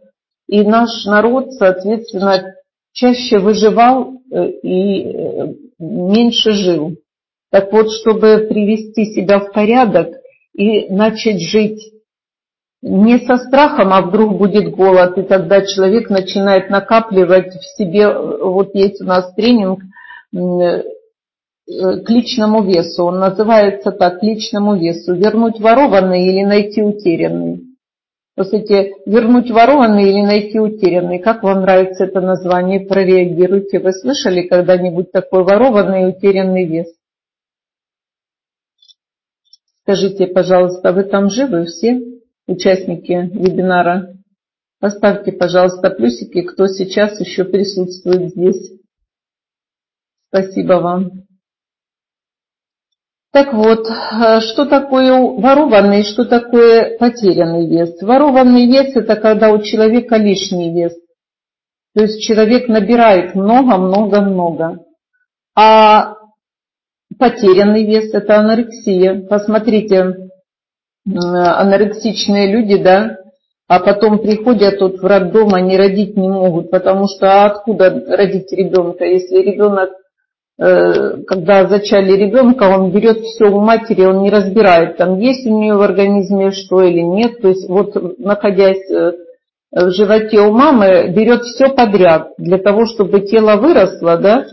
[0.48, 2.54] И наш народ, соответственно,
[2.98, 6.96] чаще выживал э, и э, меньше жил.
[7.50, 10.08] Так вот, чтобы привести себя в порядок
[10.54, 11.80] и начать жить
[12.82, 18.74] не со страхом, а вдруг будет голод, и тогда человек начинает накапливать в себе, вот
[18.74, 19.80] есть у нас тренинг,
[21.68, 23.04] Э, к личному весу.
[23.04, 25.14] Он называется так, к личному весу.
[25.14, 27.67] Вернуть ворованный или найти утерянный.
[28.38, 31.18] По вернуть ворованный или найти утерянный.
[31.18, 32.78] Как вам нравится это название?
[32.78, 33.80] Прореагируйте.
[33.80, 36.86] Вы слышали когда-нибудь такой ворованный и утерянный вес?
[39.82, 42.00] Скажите, пожалуйста, вы там живы все,
[42.46, 44.14] участники вебинара?
[44.78, 48.70] Поставьте, пожалуйста, плюсики, кто сейчас еще присутствует здесь.
[50.28, 51.27] Спасибо вам.
[53.32, 58.00] Так вот, э, что такое ворованный, что такое потерянный вес?
[58.00, 60.94] Ворованный вес– это когда у человека лишний вес.
[61.94, 64.84] То есть человек набирает много-много-много.
[65.54, 66.14] А
[67.18, 69.26] потерянный вес– это анорексия.
[69.28, 70.30] Посмотрите,
[71.06, 73.18] анорексичные люди, да,
[73.66, 79.04] а потом приходят тут в роддом, они родить не могут, потому что откуда родить ребенка,
[79.04, 79.90] если ребенок,
[80.58, 85.74] когда зачали ребенка, он берет все у матери, он не разбирает, там есть у нее
[85.74, 89.12] в организме что или нет, то есть вот находясь э,
[89.70, 94.46] в животе у мамы, берет все подряд для того, чтобы тело выросло, да,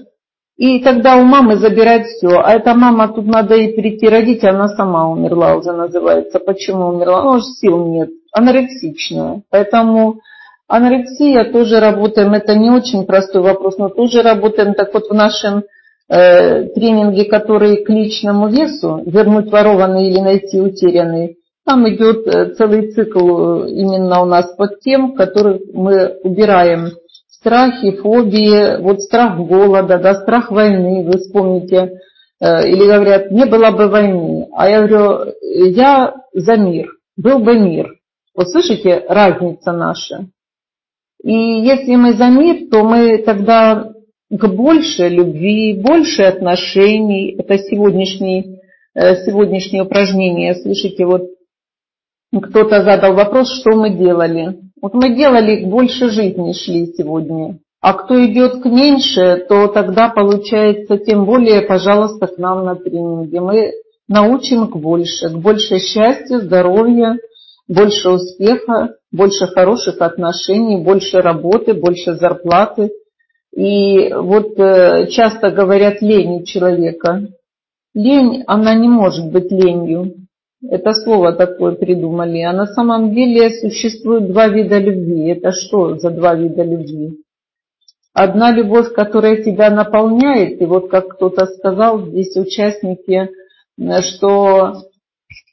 [0.57, 2.39] и тогда у мамы забирает все.
[2.39, 6.39] А эта мама, тут надо ей прийти родить, она сама умерла уже называется.
[6.39, 7.23] Почему умерла?
[7.23, 8.09] Ну, сил нет.
[8.31, 9.41] Анорексичная.
[9.49, 10.21] Поэтому
[10.69, 12.33] анорексия тоже работаем.
[12.33, 14.75] Это не очень простой вопрос, но тоже работаем.
[14.75, 15.63] Так вот в нашем
[16.09, 22.91] э, тренинге, который к личному весу, вернуть ворованный или найти утерянный, там идет э, целый
[22.91, 26.91] цикл э, именно у нас под тем, который мы убираем
[27.29, 31.99] страхи, фобии, вот страх голода, да, страх войны, вы вспомните,
[32.41, 37.95] или говорят, не было бы войны, а я говорю, я за мир, был бы мир.
[38.35, 40.27] Вот слышите, разница наша.
[41.23, 43.94] И если мы за мир, то мы тогда
[44.29, 48.59] к больше любви, больше отношений, это сегодняшнее,
[48.93, 51.29] э, сегодняшнее упражнение, слышите, вот
[52.31, 54.59] кто-то задал вопрос, что мы делали.
[54.81, 57.59] Вот мы делали больше жизни шли сегодня.
[57.81, 63.41] А кто идет к меньше, то тогда получается, тем более, пожалуйста, к нам на тренинге.
[63.41, 63.73] Мы
[64.07, 67.17] научим к больше, к больше счастья, здоровья,
[67.67, 72.89] больше успеха, больше хороших отношений, больше работы, больше зарплаты.
[73.55, 77.27] И вот э, часто говорят лень человека.
[77.93, 80.27] Лень, она не может быть ленью.
[80.67, 82.41] Это слово такое придумали.
[82.41, 85.29] А на самом деле существует два вида любви.
[85.29, 87.17] Это что за два вида любви?
[88.13, 93.29] Одна любовь, которая тебя наполняет, и вот как кто-то сказал, здесь участники,
[94.01, 94.83] что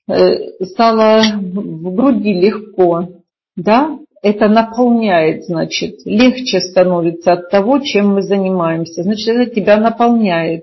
[0.09, 3.09] э, стало в груди легко,
[3.57, 10.63] да, это наполняет, значит, легче становится от того, чем мы занимаемся, значит, это тебя наполняет.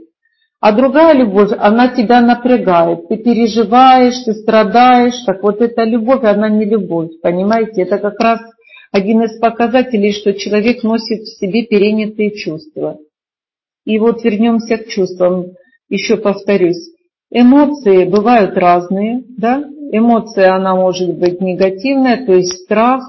[0.62, 6.50] А другая любовь, она тебя напрягает, ты переживаешь, ты страдаешь, так вот эта любовь, она
[6.50, 8.40] не любовь, понимаете, это как раз
[8.92, 12.98] один из показателей, что человек носит в себе перенятые чувства.
[13.86, 15.52] И вот вернемся к чувствам,
[15.90, 16.92] еще повторюсь,
[17.30, 23.04] эмоции бывают разные, да, эмоция, она может быть негативная, то есть страх,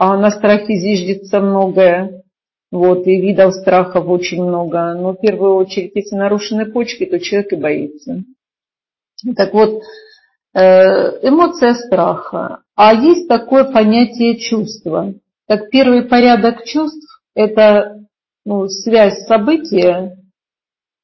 [0.00, 2.22] а на страхе зиждется многое,
[2.70, 4.94] вот, и видов страхов очень много.
[4.94, 8.22] Но в первую очередь, если нарушены почки, то человек и боится.
[9.36, 9.82] Так вот,
[10.54, 10.60] э,
[11.26, 12.60] эмоция страха.
[12.76, 15.14] А есть такое понятие чувства.
[15.48, 18.04] Так первый порядок чувств– это
[18.44, 20.16] ну, связь события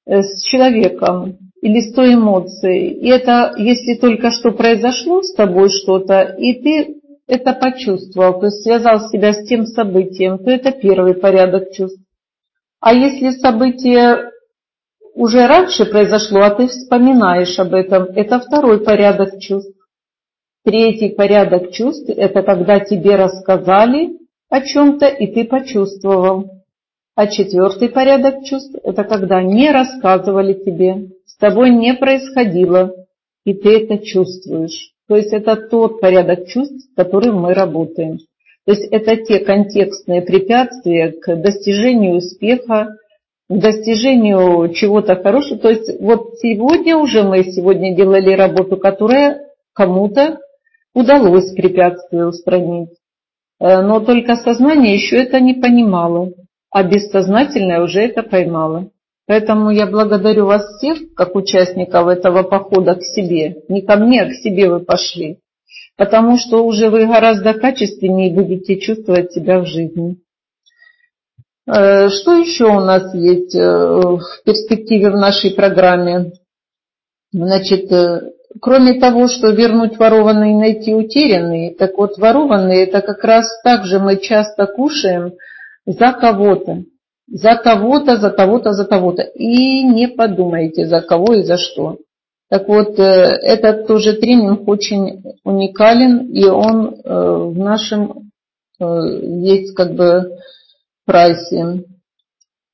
[0.07, 2.90] э, с человеком или с той эмоцией.
[2.90, 8.62] И это, если только что произошло с тобой что-то, и ты это почувствовал, то есть
[8.62, 12.01] связал себя с тем событием, то это первый порядок чувств.
[12.81, 14.31] А если событие
[15.14, 19.72] уже раньше произошло, а ты вспоминаешь об этом, это второй порядок чувств.
[20.64, 24.18] Третий порядок чувств– это когда тебе рассказали
[24.49, 26.51] о чем-то, и ты почувствовал.
[27.14, 32.95] А четвертый порядок чувств– это когда не рассказывали тебе, с тобой не происходило,
[33.45, 34.93] и ты это чувствуешь.
[35.09, 38.18] То есть это тот порядок чувств, с которым мы работаем.
[38.66, 42.96] То есть это те контекстные препятствия к достижению успеха,
[43.48, 45.59] к достижению чего-то хорошего.
[45.59, 49.42] То есть вот сегодня уже мы сегодня делали работу, которая
[49.74, 50.38] кому-то
[50.94, 52.90] удалось препятствие устранить.
[53.61, 56.32] Э, но только сознание еще это не понимало,
[56.70, 58.90] а бессознательное уже это поймало.
[59.27, 63.62] Поэтому я благодарю вас всех, как участников этого похода к себе.
[63.68, 65.39] Не ко мне, а к себе вы пошли.
[65.97, 70.18] Потому что уже вы гораздо качественнее будете чувствовать себя в жизни.
[71.66, 76.33] Э, что еще у нас есть э, в перспективе в нашей программе?
[77.33, 83.25] Значит, э, кроме того, что вернуть ворованные и найти утерянные, так вот ворованные это как
[83.25, 85.33] раз так же мы часто кушаем
[85.87, 86.85] за кого-то
[87.27, 89.22] за того-то, за того-то, за того-то.
[89.22, 91.99] И не подумайте, за кого и за что.
[92.51, 97.14] Так вот, э, этот тоже тренинг очень уникален, и он э,
[97.49, 98.31] в нашем
[98.79, 100.39] э, есть как бы
[101.07, 101.85] прайсе.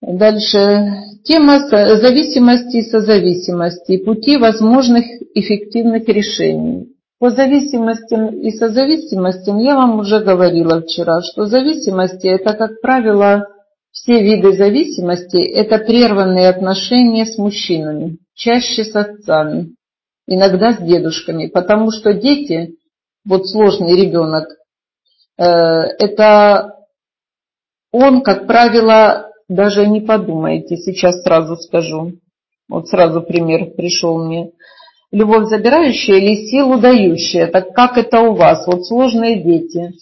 [0.02, 0.92] Дальше.
[1.24, 6.88] Тема зависимости и созависимости, пути возможных эффективных решений.
[7.18, 13.46] По зависимостям и созависимостям я вам уже говорила вчера, что зависимости это, как правило,
[13.92, 19.74] все виды зависимости– это прерванные отношения с мужчинами, чаще с отцами,
[20.26, 22.76] иногда с дедушками, потому что дети,
[23.24, 24.48] вот сложный ребенок,
[25.38, 26.76] э, это
[27.92, 32.12] он, как правило, даже не подумайте, сейчас сразу скажу,
[32.68, 34.52] вот сразу пример пришел мне.
[35.10, 39.92] Любовь забирающая или силу дающая, так как это у вас, вот сложные дети.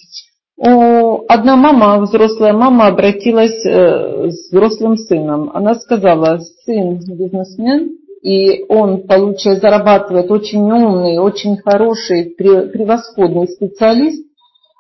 [0.61, 5.51] Одна мама, взрослая мама, обратилась э, с взрослым сыном.
[5.55, 14.27] Она сказала, сын бизнесмен, и он, получая, зарабатывает очень умный, очень хороший, превосходный специалист.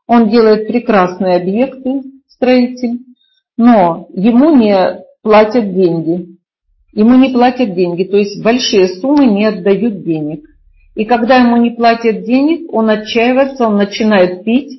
[0.09, 2.99] Он делает прекрасные объекты, строитель,
[3.57, 6.39] но ему не платят деньги.
[6.93, 10.45] Ему не платят деньги, то есть большие суммы не отдают денег.
[10.97, 14.78] И когда ему не платят денег, он отчаивается, он начинает пить,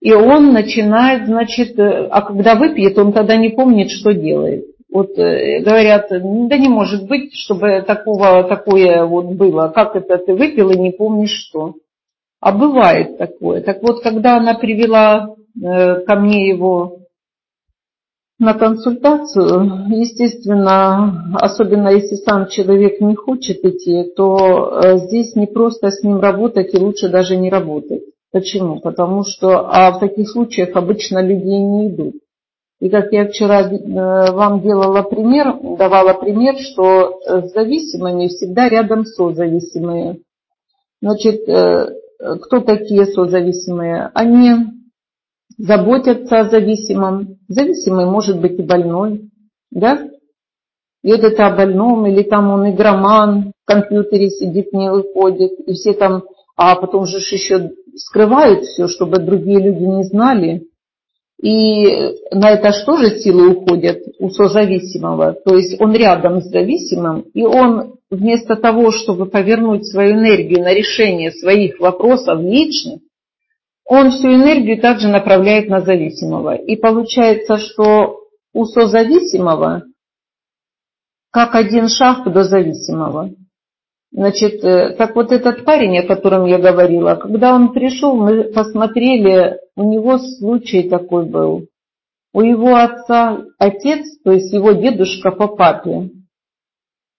[0.00, 4.64] и он начинает, значит, э, а когда выпьет, он тогда не помнит, что делает.
[4.90, 9.68] Вот э, говорят, да не может быть, чтобы такого, такое вот было.
[9.74, 11.74] Как это ты выпил и не помнишь что?
[12.40, 13.60] А бывает такое.
[13.60, 17.00] Так вот, когда она привела э, ко мне его
[18.38, 26.02] на консультацию, естественно, особенно если сам человек не хочет идти, то здесь не просто с
[26.02, 28.02] ним работать и лучше даже не работать.
[28.32, 28.80] Почему?
[28.80, 32.14] Потому что а в таких случаях обычно людей не идут.
[32.80, 39.04] И как я вчера э, вам делала пример, давала пример, что с зависимыми всегда рядом
[39.04, 40.20] созависимые.
[41.02, 41.94] Значит, э,
[42.42, 44.10] кто такие созависимые?
[44.14, 44.52] Они
[45.58, 47.38] заботятся о зависимом.
[47.48, 49.30] Зависимый может быть и больной,
[49.70, 50.08] да?
[51.02, 56.24] Это о больном, или там он игроман, в компьютере сидит, не выходит, и все там,
[56.56, 60.66] а потом же еще скрывают все, чтобы другие люди не знали.
[61.42, 61.86] И
[62.32, 65.32] на это что же силы уходят у созависимого?
[65.32, 70.74] То есть он рядом с зависимым, и он вместо того, чтобы повернуть свою энергию на
[70.74, 73.00] решение своих вопросов личных,
[73.84, 76.54] он всю энергию также направляет на зависимого.
[76.54, 78.20] И получается, что
[78.52, 79.84] у созависимого
[81.30, 83.30] как один шаг до зависимого.
[84.12, 89.58] Значит, э, так вот этот парень, о котором я говорила, когда он пришел, мы посмотрели,
[89.76, 91.68] у него случай такой был.
[92.32, 96.10] У его отца отец, то есть его дедушка по папе,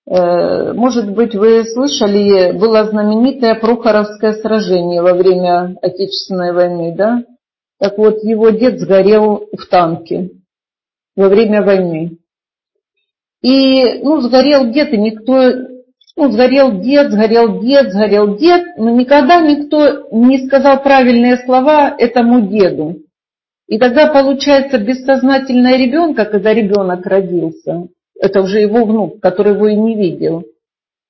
[0.05, 7.23] э, может быть, вы слышали, было знаменитое Прохоровское сражение во время Отечественной войны, да?
[7.79, 10.31] Так вот, его дед сгорел в танке
[11.15, 12.17] во время войны.
[13.41, 15.71] И, ну, сгорел где-то, никто
[16.17, 22.41] ну, сгорел дед, сгорел дед, сгорел дед, но никогда никто не сказал правильные слова этому
[22.41, 22.97] деду.
[23.67, 27.87] И тогда получается бессознательное ребенка, когда ребенок родился,
[28.19, 30.43] это уже его внук, который его и не видел.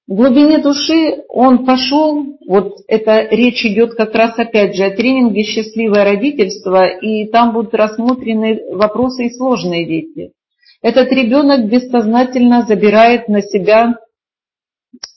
[0.07, 5.43] В глубине души он пошел, вот это речь идет как раз опять же о тренинге
[5.43, 10.33] «Счастливое родительство», и там будут рассмотрены вопросы и сложные дети.
[10.81, 13.95] Этот ребенок бессознательно забирает на себя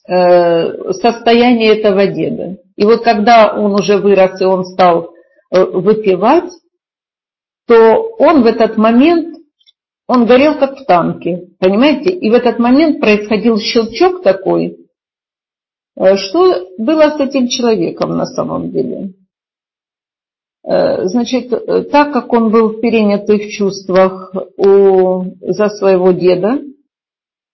[0.07, 2.57] состояние этого деда.
[2.75, 5.13] И вот когда он уже вырос и он стал
[5.51, 6.51] э, выпивать,
[7.67, 9.37] то он в этот момент,
[10.07, 12.11] он горел как в танке, понимаете?
[12.11, 14.77] И в этот момент происходил щелчок такой,
[15.95, 19.13] э, что было с этим человеком на самом деле.
[20.67, 21.51] Значит,
[21.91, 26.59] так как он был в перенятых чувствах у, за своего деда,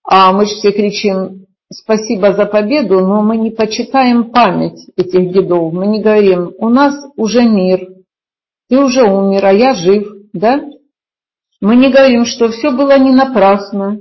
[0.05, 5.73] а мы же все кричим спасибо за победу, но мы не почитаем память этих дедов.
[5.73, 7.87] Мы не говорим, у нас уже мир,
[8.69, 10.61] ты уже умер, а я жив, да?
[11.61, 13.99] Мы не говорим, что все было не напрасно,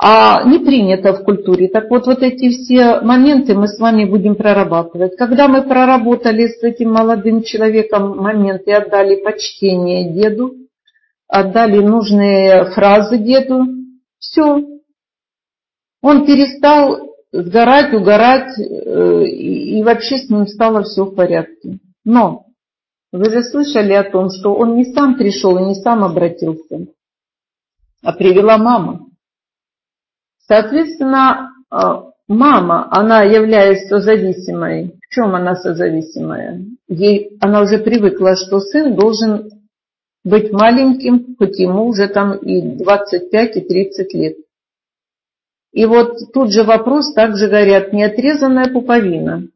[0.00, 1.68] а не принято в культуре.
[1.68, 5.16] Так вот, вот эти все моменты мы с вами будем прорабатывать.
[5.16, 10.54] Когда мы проработали с этим молодым человеком моменты, отдали почтение деду,
[11.28, 13.66] отдали нужные фразы деду,
[14.18, 14.62] все,
[16.04, 21.78] он перестал сгорать, угорать, э, и вообще с ним стало все в порядке.
[22.04, 22.44] Но
[23.10, 26.88] вы же слышали о том, что он не сам пришел и не сам обратился,
[28.02, 29.06] а привела мама.
[30.46, 31.76] Соответственно, э,
[32.28, 34.98] мама, она являясь созависимой.
[35.00, 36.66] В чем она созависимая?
[36.86, 39.48] Ей, она уже привыкла, что сын должен
[40.22, 44.36] быть маленьким, хоть ему уже там и 25, и 30 лет.
[45.74, 49.48] И вот тут же вопрос, также говорят, неотрезанная пуповина.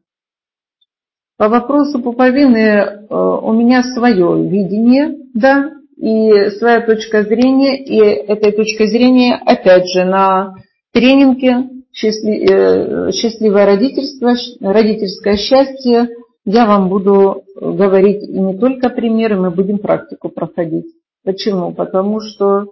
[1.37, 8.51] По вопросу пуповины э, у меня свое видение, да, и своя точка зрения, и этой
[8.51, 10.55] точкой зрения, опять же, на
[10.91, 11.69] тренинге
[12.03, 16.09] э, «Счастливое родительство», «Родительское счастье»
[16.43, 20.87] я вам буду говорить и не только примеры, мы будем практику проходить.
[21.23, 21.73] Почему?
[21.73, 22.65] Потому что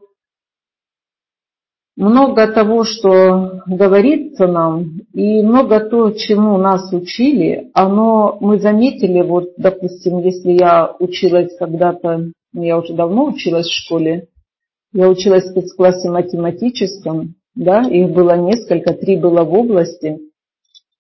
[1.98, 9.50] много того, что говорится нам, и много то, чему нас учили, оно мы заметили, вот,
[9.58, 14.28] допустим, если я училась когда-то, ну, я уже давно училась в школе,
[14.94, 20.20] я училась в спецклассе математическом, да, их было несколько, три было в области.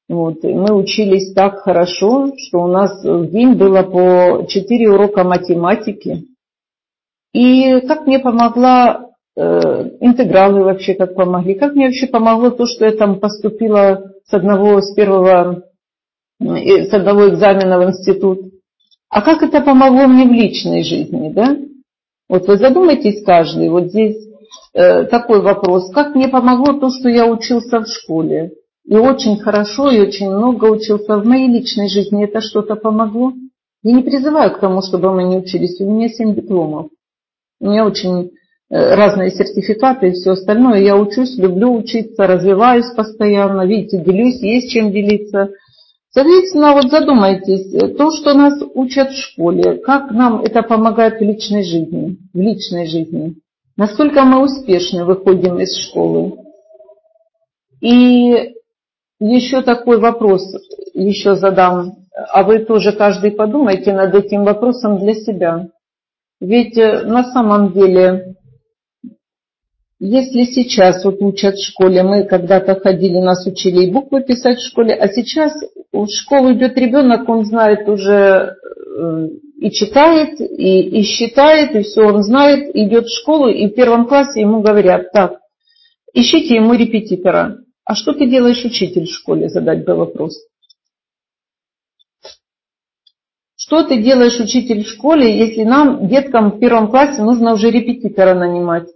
[0.09, 5.23] Вот, и мы учились так хорошо, что у нас в день было по четыре урока
[5.23, 6.23] математики.
[7.33, 9.07] И как мне помогла
[9.38, 11.55] интегралы вообще как помогли.
[11.55, 15.63] Как мне вообще помогло то, что я там поступила с одного, с первого,
[16.39, 18.39] с одного экзамена в институт.
[19.09, 21.55] А как это помогло мне в личной жизни, да?
[22.27, 24.17] Вот вы задумайтесь каждый, вот здесь
[24.73, 25.91] э, такой вопрос.
[25.93, 28.51] Как мне помогло то, что я учился в школе?
[28.85, 32.25] И очень хорошо, и очень много учился в моей личной жизни.
[32.25, 33.33] Это что-то помогло?
[33.83, 35.79] Я не призываю к тому, чтобы мы не учились.
[35.79, 36.88] У меня семь дипломов.
[37.61, 40.82] У меня очень Э, разные сертификаты и все остальное.
[40.82, 45.49] Я учусь, люблю учиться, развиваюсь постоянно, видите, делюсь, есть чем делиться.
[46.09, 51.63] Соответственно, вот задумайтесь, то, что нас учат в школе, как нам это помогает в личной
[51.63, 53.36] жизни, в личной жизни.
[53.76, 56.39] Насколько мы успешно выходим из школы.
[57.82, 58.53] И
[59.20, 60.41] еще такой вопрос
[60.93, 65.68] еще задам, а вы тоже каждый подумайте над этим вопросом для себя.
[66.39, 68.36] Ведь э, на самом деле
[69.99, 74.67] если сейчас вот учат в школе, мы когда-то ходили, нас учили и буквы писать в
[74.67, 75.53] школе, а сейчас
[75.91, 79.27] в школу идет ребенок, он знает уже э,
[79.59, 84.07] и читает, и, и считает, и все он знает, идет в школу, и в первом
[84.07, 85.39] классе ему говорят, так,
[86.13, 87.57] ищите ему репетитора.
[87.83, 90.37] А что ты делаешь учитель в школе, задать бы вопрос.
[93.55, 98.35] Что ты делаешь учитель в школе, если нам, деткам в первом классе, нужно уже репетитора
[98.35, 98.87] нанимать?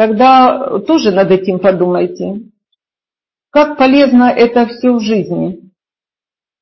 [0.00, 2.40] Тогда тоже над этим подумайте.
[3.50, 5.60] Как полезно это все в жизни.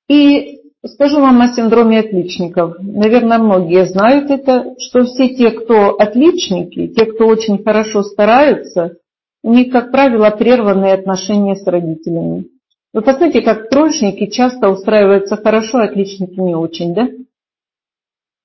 [0.08, 2.78] И скажу вам о синдроме отличников.
[2.80, 8.96] Наверное, многие знают это, что все те, кто отличники, те, кто очень хорошо стараются,
[9.44, 12.46] у них, как правило, прерванные отношения с родителями.
[12.92, 17.08] Вы посмотрите, как троечники часто устраиваются хорошо, а отличники не очень, да?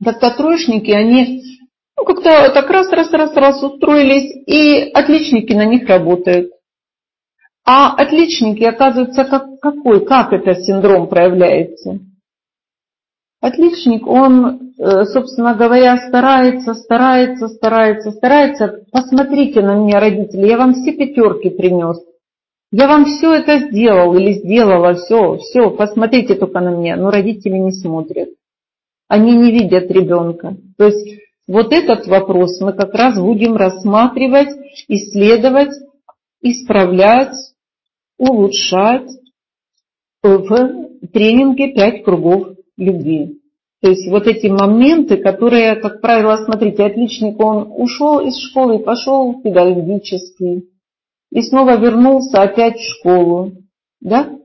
[0.06, 1.42] Как-то троечники, они
[1.98, 6.52] ну, как-то так раз, раз, раз, раз устроились, и отличники на них работают.
[7.66, 12.00] А отличники, оказывается, как, какой, как этот синдром проявляется?
[13.42, 18.84] Отличник, он, э, собственно говоря, старается, старается, старается, старается.
[18.92, 21.98] Посмотрите на меня, родители, я вам все пятерки принес.
[22.72, 26.96] Я вам все это сделал или сделала, все, все, посмотрите только на меня.
[26.96, 28.30] Но родители не смотрят.
[29.08, 30.56] Они не видят ребенка.
[30.78, 34.50] То есть вот этот вопрос мы как раз будем рассматривать,
[34.88, 35.74] исследовать,
[36.42, 37.36] исправлять,
[38.18, 39.10] улучшать
[40.22, 43.40] в тренинге «Пять кругов любви».
[43.82, 48.84] То есть вот эти моменты, которые, как правило, смотрите, отличник, он ушел из школы и
[48.84, 50.70] пошел педагогический,
[51.32, 53.52] и снова вернулся опять в школу,
[54.00, 54.40] да?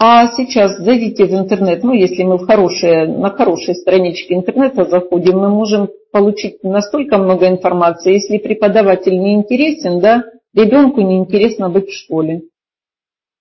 [0.00, 5.38] А сейчас зайдите в интернет, ну если мы в хорошие, на хорошие странички интернета заходим,
[5.38, 8.12] мы можем получить настолько много информации.
[8.12, 10.24] Если преподаватель не интересен, да,
[10.54, 12.42] ребенку не интересно быть в школе.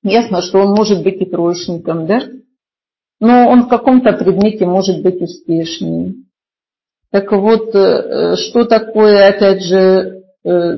[0.02, 2.22] Ясно, что он может быть и троечником, да?
[3.20, 6.16] Но он в каком-то предмете может быть успешнее.
[7.12, 10.78] Так вот, э, что такое, опять же, э,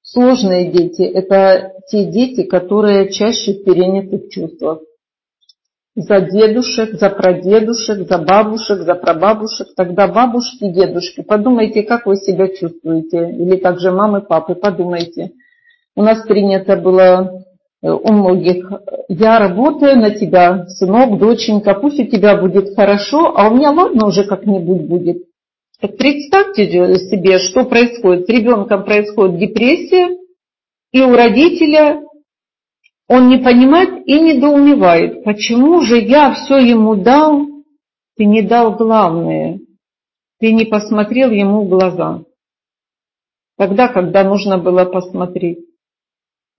[0.00, 1.02] сложные дети?
[1.02, 4.80] Это те дети, которые чаще в перенятых чувствах
[5.96, 12.48] за дедушек, за прадедушек, за бабушек, за прабабушек, тогда бабушки, дедушки, подумайте, как вы себя
[12.48, 15.32] чувствуете, или также мамы, папы, подумайте.
[15.96, 17.42] У нас принято было
[17.82, 18.70] э, у многих,
[19.08, 24.06] я работаю на тебя, сынок, доченька, пусть у тебя будет хорошо, а у меня ладно
[24.06, 25.24] уже как-нибудь будет.
[25.80, 26.66] Так представьте
[26.98, 28.26] себе, что происходит.
[28.26, 30.16] С ребенком происходит депрессия,
[30.92, 32.02] и у родителя
[33.10, 37.44] он не понимает и недоумевает, почему же я все ему дал,
[38.16, 39.58] ты не дал главное,
[40.38, 42.22] ты не посмотрел ему в глаза.
[43.58, 45.58] Тогда, когда нужно было посмотреть.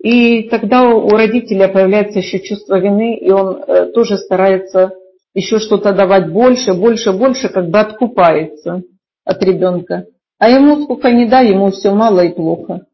[0.04, 4.91] И тогда у родителя появляется еще чувство вины, и он э, тоже старается
[5.34, 8.84] еще что-то давать больше, больше, больше, как бы откупается
[9.24, 10.06] от ребенка.
[10.38, 12.86] А ему сколько не дай, ему все мало и плохо.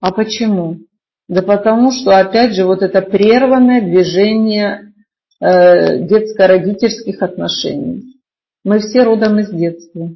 [0.00, 0.80] А почему?
[1.30, 4.92] Да потому что, опять же, вот это прерванное движение
[5.40, 8.16] э, детско-родительских отношений.
[8.64, 10.10] Мы все родом из детства.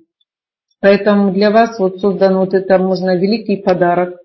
[0.81, 4.19] Поэтому для вас вот создан вот это, можно, великий подарок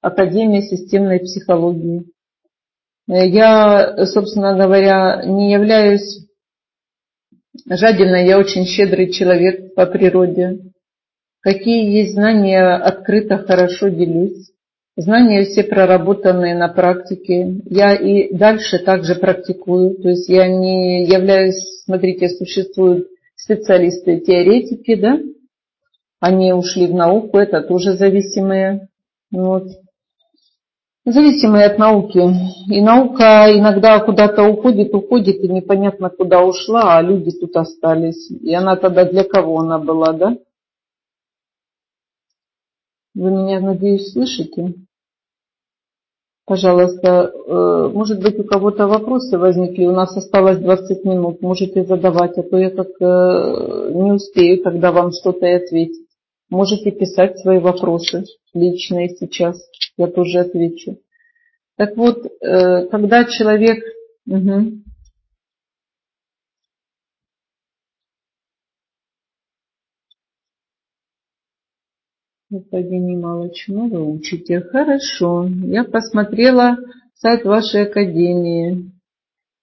[0.00, 2.06] Академия системной психологии.
[3.06, 6.26] Э, я, собственно говоря, не являюсь
[7.68, 10.72] жадиной, я очень щедрый человек по природе.
[11.42, 14.53] Какие есть знания, открыто, хорошо делюсь.
[14.96, 17.60] Знания все проработанные на практике.
[17.64, 19.96] Я и дальше также практикую.
[19.96, 25.18] То есть я не являюсь, смотрите, существуют специалисты-теоретики, да?
[26.20, 28.88] Они ушли в науку, это тоже зависимые.
[29.32, 29.64] Вот.
[31.04, 32.22] Зависимые от науки.
[32.70, 38.30] И наука иногда куда-то уходит, уходит, и непонятно куда ушла, а люди тут остались.
[38.30, 40.36] И она тогда для кого она была, да?
[43.14, 44.74] Вы меня, надеюсь, слышите?
[46.46, 52.36] Пожалуйста, э, может быть, у кого-то вопросы возникли, у нас осталось 20 минут, можете задавать,
[52.36, 56.06] а то я как э, не успею тогда вам что-то и ответить.
[56.50, 59.58] Можете писать свои вопросы личные сейчас,
[59.96, 60.98] я тоже отвечу.
[61.76, 63.82] Так вот, э, когда человек...
[64.26, 64.83] Угу.
[72.54, 74.60] Господин мало чему вы учите.
[74.60, 75.48] Хорошо.
[75.64, 76.76] Я посмотрела
[77.16, 78.92] сайт вашей академии.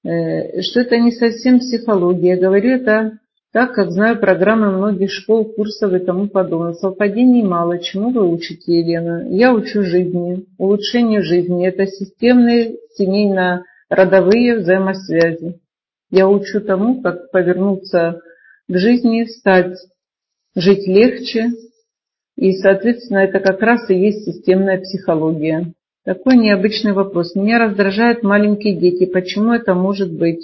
[0.04, 2.36] Э, что это не совсем психология.
[2.36, 3.20] Говорю это
[3.54, 6.74] так как знаю программы многих школ, курсов и тому подобное.
[6.74, 7.80] Совпадений мало.
[7.80, 9.26] Чему вы учите, Елена?
[9.30, 11.66] Я учу жизни, улучшению жизни.
[11.66, 15.62] Это системные семейно-родовые взаимосвязи.
[16.10, 18.20] Я учу тому, как повернуться
[18.68, 19.78] к жизни, стать
[20.56, 21.52] жить легче,
[22.42, 25.74] и, соответственно, это как раз и есть системная психология.
[26.04, 27.36] Такой необычный вопрос.
[27.36, 29.06] Меня раздражают маленькие дети.
[29.06, 30.44] Почему это может быть?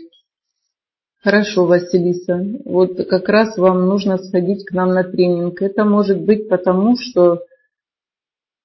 [1.24, 2.46] Хорошо, Василиса.
[2.66, 5.60] Вот как раз вам нужно сходить к нам на тренинг.
[5.64, 7.42] Это может быть потому, что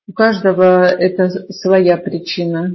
[0.07, 2.75] у каждого это своя причина.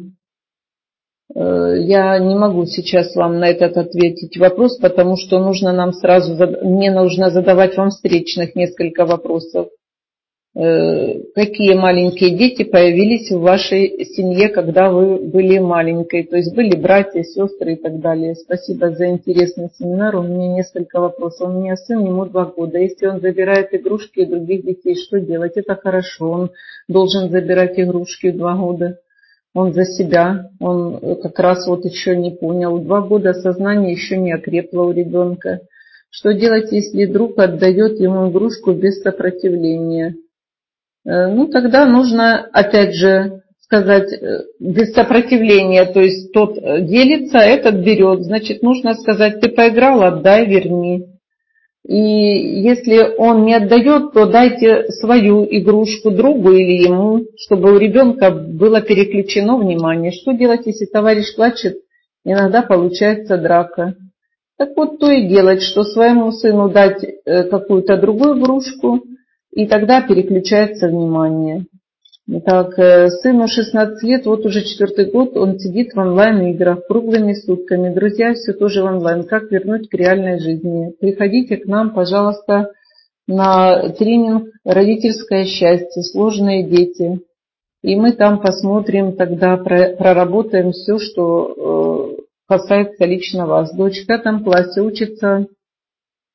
[1.36, 6.34] Э, я не могу сейчас вам на этот ответить вопрос, потому что нужно нам сразу,
[6.64, 9.68] мне нужно задавать вам встречных несколько вопросов.
[10.60, 16.76] Э, какие маленькие дети появились в вашей семье, когда вы были маленькой, то есть были
[16.76, 18.34] братья, сестры и так далее.
[18.34, 20.16] Спасибо за интересный семинар.
[20.16, 21.50] У меня несколько вопросов.
[21.50, 22.80] У меня сын, ему два года.
[22.80, 25.58] Если он забирает игрушки у других детей, что делать?
[25.58, 26.28] Это хорошо.
[26.28, 26.50] Он
[26.88, 28.98] должен забирать игрушки в два года.
[29.54, 32.80] Он за себя, он как раз вот еще не понял.
[32.80, 35.62] Два года сознание еще не окрепло у ребенка.
[36.10, 40.16] Что делать, если друг отдает ему игрушку без сопротивления?
[41.08, 47.38] Э, ну тогда нужно, опять же, сказать, э, без сопротивления, то есть тот э, делится,
[47.38, 51.06] этот берет, значит, нужно сказать, ты поиграл, отдай, верни.
[51.88, 58.30] И если он не отдает, то дайте свою игрушку другу или ему, чтобы у ребенка
[58.30, 60.12] было переключено внимание.
[60.12, 61.78] Что делать, если товарищ плачет?
[62.26, 63.96] Иногда получается драка.
[64.58, 69.04] Так вот, то и делать, что своему сыну дать какую-то другую игрушку,
[69.58, 71.66] и тогда переключается внимание.
[72.46, 77.92] Так, э, сыну 16 лет, вот уже четвертый год, он сидит в онлайн-играх круглыми сутками.
[77.92, 79.24] Друзья, все тоже в онлайн.
[79.24, 80.94] Как вернуть к реальной жизни?
[81.00, 82.72] Приходите к нам, пожалуйста,
[83.28, 86.04] на тренинг «Родительское счастье.
[86.04, 87.22] Сложные дети».
[87.82, 93.74] И мы там посмотрим, тогда проработаем все, что э, касается лично вас.
[93.74, 95.48] Дочь в пятом классе учится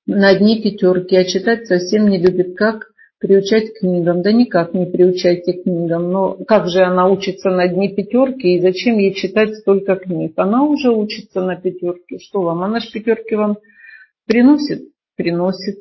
[0.07, 2.57] на одни пятерки, а читать совсем не любит.
[2.57, 2.92] Как
[3.23, 4.23] Приучать к книгам?
[4.23, 6.11] Да никак не приучайте к книгам.
[6.11, 10.33] Но как же она учится на дне пятерки и зачем ей читать столько книг?
[10.35, 12.19] Она уже учится на пятерке.
[12.19, 12.65] Что вам?
[12.65, 13.59] Она же пятерки вам
[14.27, 14.89] приносит?
[15.17, 15.77] Приносит.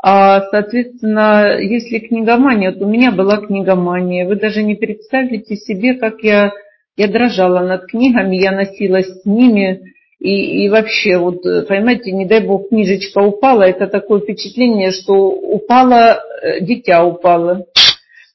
[0.00, 6.22] А, соответственно, если книгомания, вот у меня была книгомания, вы даже не представляете себе, как
[6.22, 6.52] я,
[6.96, 12.24] я дрожала над книгами, я носилась с ними, и, и вообще, вот, э, понимаете, не
[12.24, 17.66] дай бог, книжечка упала, это такое впечатление, что упало, э, дитя упало.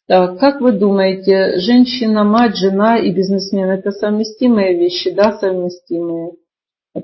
[0.08, 5.12] Так, как вы думаете, женщина, мать, жена и бизнесмен– это совместимые вещи?
[5.12, 6.34] Да, совместимые.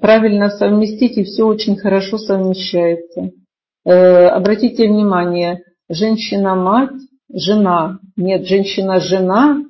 [0.01, 3.31] Правильно совместить, и все очень хорошо совмещается.
[3.85, 6.91] Э, обратите внимание, женщина-мать,
[7.33, 7.99] жена.
[8.17, 9.63] Нет, женщина-жена,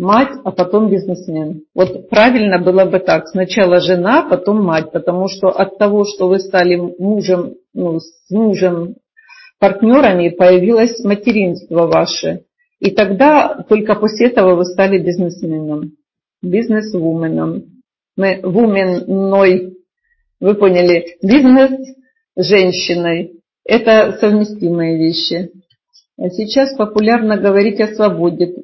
[0.00, 1.62] мать, а потом бизнесмен.
[1.74, 3.28] Вот правильно было бы так.
[3.28, 4.90] Сначала жена, потом мать.
[4.92, 8.96] Потому что от того, что вы стали мужем, ну, с мужем
[9.58, 12.44] партнерами появилось материнство ваше.
[12.80, 15.92] И тогда только после этого вы стали бизнесменом,
[16.42, 17.64] бизнес-вуменом.
[18.16, 19.76] Мы вуменной,
[20.40, 21.72] вы поняли, бизнес
[22.36, 23.34] женщиной.
[23.64, 25.50] Это совместимые вещи.
[26.18, 28.54] А сейчас популярно говорить о свободе,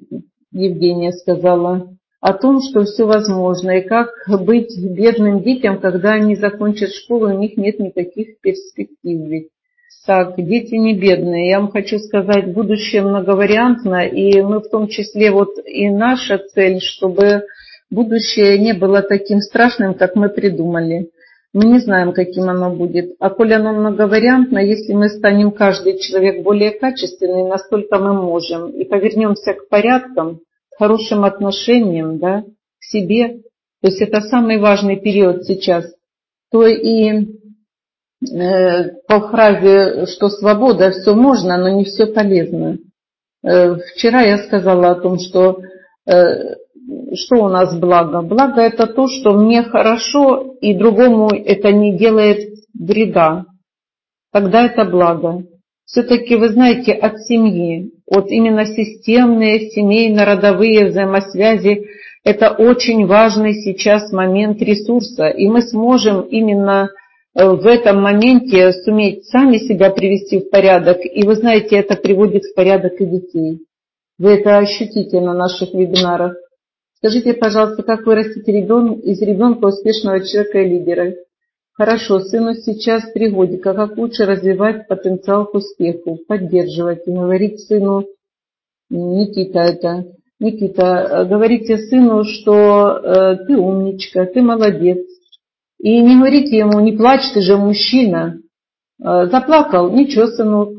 [0.57, 6.91] Евгения сказала, о том, что все возможно, и как быть бедным детям, когда они закончат
[6.91, 9.29] школу, у них нет никаких перспектив.
[9.29, 9.49] Ведь
[10.07, 11.51] так, дети не бедные.
[11.51, 16.81] Я вам хочу сказать, будущее многовариантно, и мы в том числе, вот и наша цель,
[16.81, 17.43] чтобы
[17.91, 21.11] будущее не было таким страшным, как мы придумали.
[21.53, 23.15] Мы не знаем, каким оно будет.
[23.19, 28.85] А коли оно многовариантно, если мы станем каждый человек более качественный, настолько мы можем, и
[28.85, 30.41] повернемся к порядкам,
[30.79, 33.41] хорошим отношениям, да, к себе,
[33.83, 35.87] то есть это самый важный период сейчас,
[36.51, 37.29] то и
[38.31, 42.79] э, по фразе, что свобода, все можно, но не все полезно.
[43.43, 45.61] Э, вчера я сказала о том, что
[46.07, 46.57] э,
[47.15, 48.23] что у нас благо?
[48.23, 53.45] Благо это то, что мне хорошо, и другому это не делает вреда.
[54.33, 55.45] Тогда это благо.
[55.87, 61.87] Все-таки, вы знаете, от семьи, от именно системные, семейно-родовые взаимосвязи,
[62.25, 65.29] это очень важный сейчас момент ресурса.
[65.29, 66.91] И мы сможем именно
[67.35, 70.99] э, в этом моменте суметь сами себя привести в порядок.
[71.05, 73.61] И вы знаете, это приводит в порядок и детей.
[74.19, 76.35] Вы это ощутите на наших вебинарах.
[76.97, 81.15] Скажите, пожалуйста, как вырастить ребенка из ребенка успешного человека и лидера?
[81.77, 83.75] Хорошо, сыну сейчас три годика.
[83.75, 88.07] Как лучше развивать потенциал к успеху, поддерживать и говорить сыну,
[88.89, 90.07] Никита это,
[90.39, 95.05] Никита, говорите сыну, что э, ты умничка, ты молодец.
[95.79, 98.39] И не говорите ему, не плачь, ты же мужчина.
[99.03, 100.71] Э, заплакал, ничего, сынок,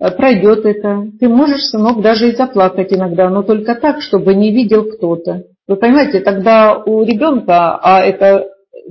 [0.00, 1.08] Э, пройдет это.
[1.18, 5.44] Ты можешь, сынок, даже и заплакать иногда, но только так, чтобы не видел кто-то.
[5.66, 8.48] Вы понимаете, тогда у ребенка, а это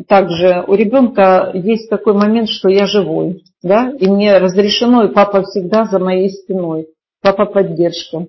[0.08, 5.44] также у ребенка есть такой момент, что я живой, да, и мне разрешено, и папа
[5.44, 6.88] всегда за моей спиной,
[7.22, 8.28] папа поддержка.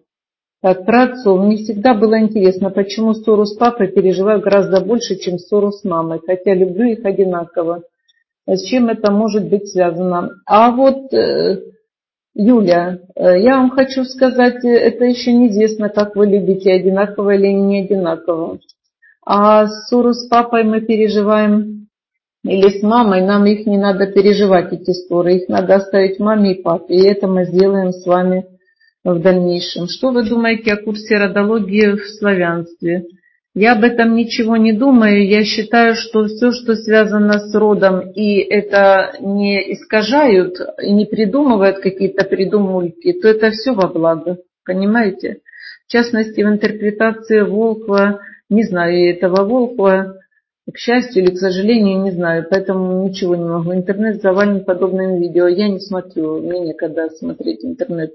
[0.61, 1.37] Так, про отцу.
[1.37, 6.21] Мне всегда было интересно, почему ссору с папой переживаю гораздо больше, чем ссору с мамой,
[6.25, 7.83] хотя люблю их одинаково.
[8.47, 10.31] С чем это может быть связано?
[10.47, 11.61] А вот э,
[12.35, 17.49] Юля, э, я вам хочу сказать, э, это еще неизвестно, как вы любите, одинаково или
[17.49, 18.59] не одинаково.
[19.31, 21.87] А ссору с папой мы переживаем,
[22.45, 26.63] или с мамой, нам их не надо переживать, эти ссоры, их надо оставить маме и
[26.63, 28.47] папе, и это мы сделаем с вами
[29.05, 29.87] в дальнейшем.
[29.87, 33.05] Что вы думаете о курсе родологии в славянстве?
[33.55, 35.29] Я об этом ничего не думаю.
[35.29, 41.81] Я считаю, что все, что связано с родом, и это не искажают, и не придумывают
[41.81, 44.39] какие-то придумульки, то это все во благо.
[44.65, 45.41] Понимаете?
[45.87, 50.15] В частности, в интерпретации Волкова, не знаю этого Волкова,
[50.73, 53.73] к счастью или к сожалению, не знаю, поэтому ничего не могу.
[53.73, 55.47] Интернет завален подобными видео.
[55.49, 58.13] Я не смотрю, мне некогда смотреть интернет.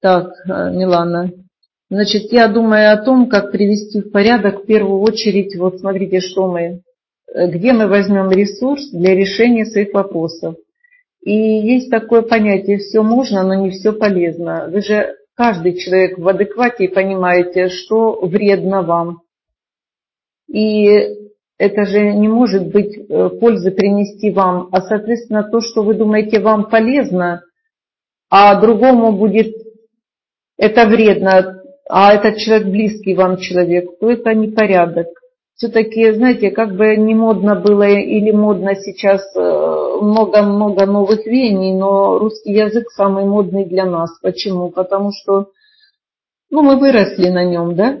[0.00, 1.30] Так, э, Милана,
[1.90, 6.50] Значит, я думаю о том, как привести в порядок в первую очередь, вот смотрите, что
[6.50, 6.80] мы,
[7.32, 10.56] э, где мы возьмем ресурс для решения своих вопросов.
[11.22, 14.68] И есть такое понятие, все можно, но не все полезно.
[14.70, 19.20] Вы же, каждый человек в адеквате понимаете, что вредно вам.
[20.48, 20.88] И
[21.58, 26.40] это же не может быть э, пользы принести вам, а соответственно то, что вы думаете
[26.40, 27.42] вам полезно,
[28.30, 29.54] а другому будет
[30.56, 35.08] это вредно, а этот человек близкий вам человек, то это непорядок.
[35.56, 42.18] Все-таки, знаете, как бы не модно было или модно сейчас э, много-много новых веяний, но
[42.18, 44.10] русский язык самый модный для нас.
[44.20, 44.70] Почему?
[44.70, 45.50] Потому что
[46.50, 48.00] ну, мы выросли на нем, да?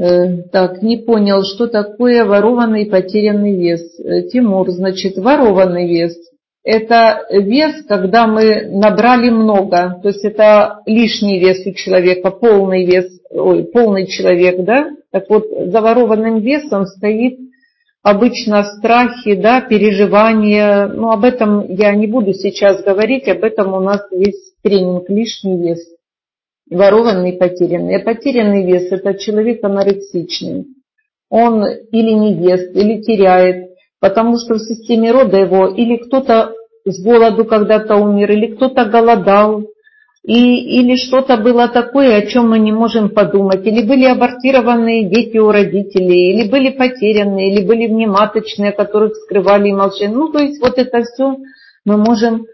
[0.00, 3.98] Э, так, не понял, что такое ворованный и потерянный вес.
[4.00, 6.16] Э, Тимур, значит, ворованный вес
[6.68, 13.06] это вес, когда мы набрали много, то есть это лишний вес у человека, полный вес,
[13.30, 14.90] ой, полный человек, да?
[15.10, 17.38] Так вот, за ворованным весом стоит
[18.02, 20.88] обычно страхи, да, переживания.
[20.88, 25.56] Ну, об этом я не буду сейчас говорить, об этом у нас есть тренинг «Лишний
[25.56, 25.80] вес».
[26.70, 27.96] Ворованный потерянный.
[27.96, 30.66] А потерянный вес– это человек анорексичный.
[31.30, 33.70] Он или не ест, или теряет,
[34.00, 36.52] потому что в системе рода его или кто-то
[36.84, 39.64] с голоду когда-то умер, или кто-то голодал,
[40.24, 45.38] и, или что-то было такое, о чем мы не можем подумать, или были абортированные дети
[45.38, 50.08] у родителей, или были потерянные, или были внематочные, которых скрывали и молчали.
[50.08, 51.36] Ну, то есть вот это все
[51.84, 52.46] мы можем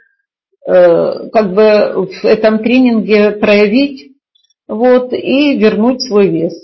[0.66, 4.15] как бы в этом тренинге проявить
[4.66, 6.55] вот, и вернуть свой вес.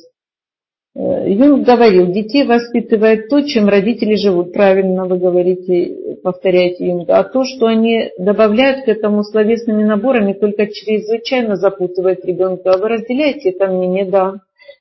[0.95, 4.53] Э, Юнг говорил, детей воспитывает то, чем родители живут.
[4.53, 7.19] Правильно вы говорите, повторяете Юнга.
[7.19, 12.73] А то, что они добавляют к этому словесными наборами, только чрезвычайно запутывает ребенка.
[12.73, 14.05] А вы разделяете это мнение?
[14.05, 14.35] Да.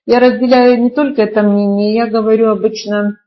[0.06, 3.18] Я разделяю не только это мнение, я говорю обычно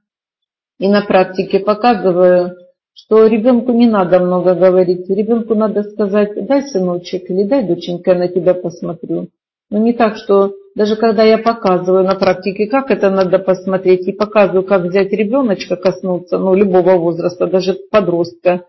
[0.79, 2.57] и на практике показываю,
[2.95, 5.09] что ребенку не надо много говорить.
[5.09, 9.29] Ребенку надо сказать, дай сыночек или дай доченька, я на тебя посмотрю.
[9.71, 14.13] Но не так, что даже когда я показываю на практике, как это надо посмотреть, и
[14.13, 18.65] показываю, как взять ребеночка, коснуться, ну, любого возраста, даже подростка,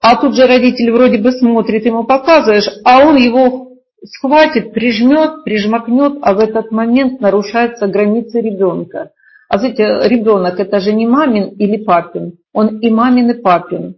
[0.00, 3.72] а тут же родитель вроде бы смотрит, ему показываешь, а он его
[4.04, 9.10] схватит, прижмет, прижмакнет, а в этот момент нарушаются границы ребенка.
[9.58, 13.96] Знаете, ребенок это же не мамин или папин, он и мамин, и папин.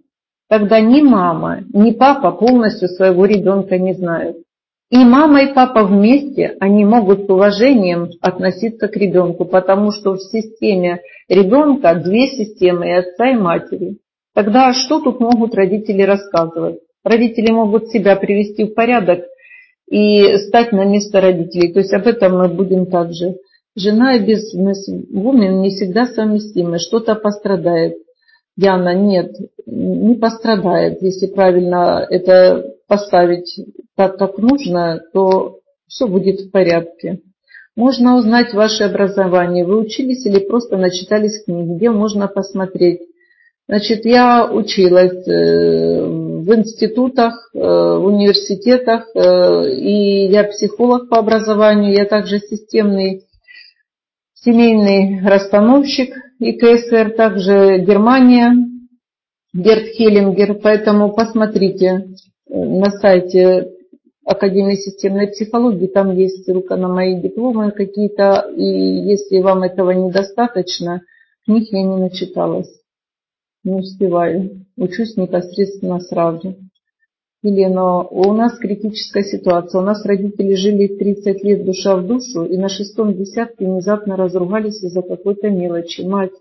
[0.49, 4.39] Тогда ни мама, ни папа полностью своего ребенка не знают.
[4.91, 10.23] И мама и папа вместе, они могут с уважением относиться к ребенку, потому что в
[10.23, 13.99] системе ребенка две системы, и отца, и матери.
[14.35, 16.79] Тогда что тут могут родители рассказывать?
[17.05, 19.25] Родители могут себя привести в порядок
[19.91, 21.73] и стать на место родителей.
[21.73, 23.37] То есть об этом мы будем также.
[23.79, 27.95] Жена и бизнес-вумен не всегда совместимы, что-то пострадает.
[28.57, 29.37] Яна, нет,
[29.67, 33.61] не пострадает, если правильно это поставить
[33.95, 37.21] так, как нужно, то все будет в порядке.
[37.77, 39.65] Можно узнать ваше образование.
[39.65, 41.77] Вы учились или просто начитались книг?
[41.77, 43.03] Где можно посмотреть?
[43.69, 51.93] Значит, я училась э, в институтах, э, в университетах, э, и я психолог по образованию,
[51.93, 53.28] я также системный
[54.45, 58.55] семейный расстановщик ИКСР, также Германия,
[59.53, 62.09] Герт Хеллингер, поэтому посмотрите
[62.49, 63.73] на сайте
[64.25, 71.01] Академии системной психологии, там есть ссылка на мои дипломы какие-то, и если вам этого недостаточно,
[71.47, 72.71] книг я не начиталась,
[73.65, 76.57] не успеваю, учусь непосредственно сразу.
[77.43, 79.81] Елена, у нас критическая ситуация.
[79.81, 84.83] У нас родители жили 30 лет душа в душу и на шестом десятке внезапно разругались
[84.83, 86.01] из-за какой-то мелочи.
[86.01, 86.33] Мать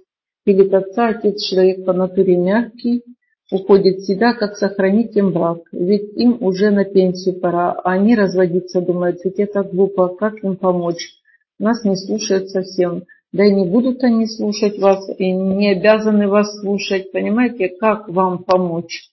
[0.44, 3.04] пилит отца, отец человек по натуре мягкий,
[3.52, 5.60] уходит в себя, как сохранить им брак.
[5.72, 10.56] Ведь им уже на пенсию пора, а они разводиться думают, ведь это глупо, как им
[10.56, 11.12] помочь?
[11.60, 13.04] Нас не слушают совсем.
[13.32, 17.12] Да и не будут они слушать вас, и не обязаны вас слушать.
[17.12, 19.12] Понимаете, как вам помочь?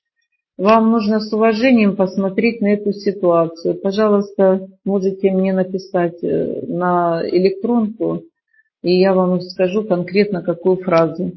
[0.57, 3.75] Вам нужно с уважением посмотреть на эту ситуацию.
[3.75, 8.23] Пожалуйста, можете мне написать э, на электронку,
[8.83, 11.33] и я вам скажу конкретно какую фразу.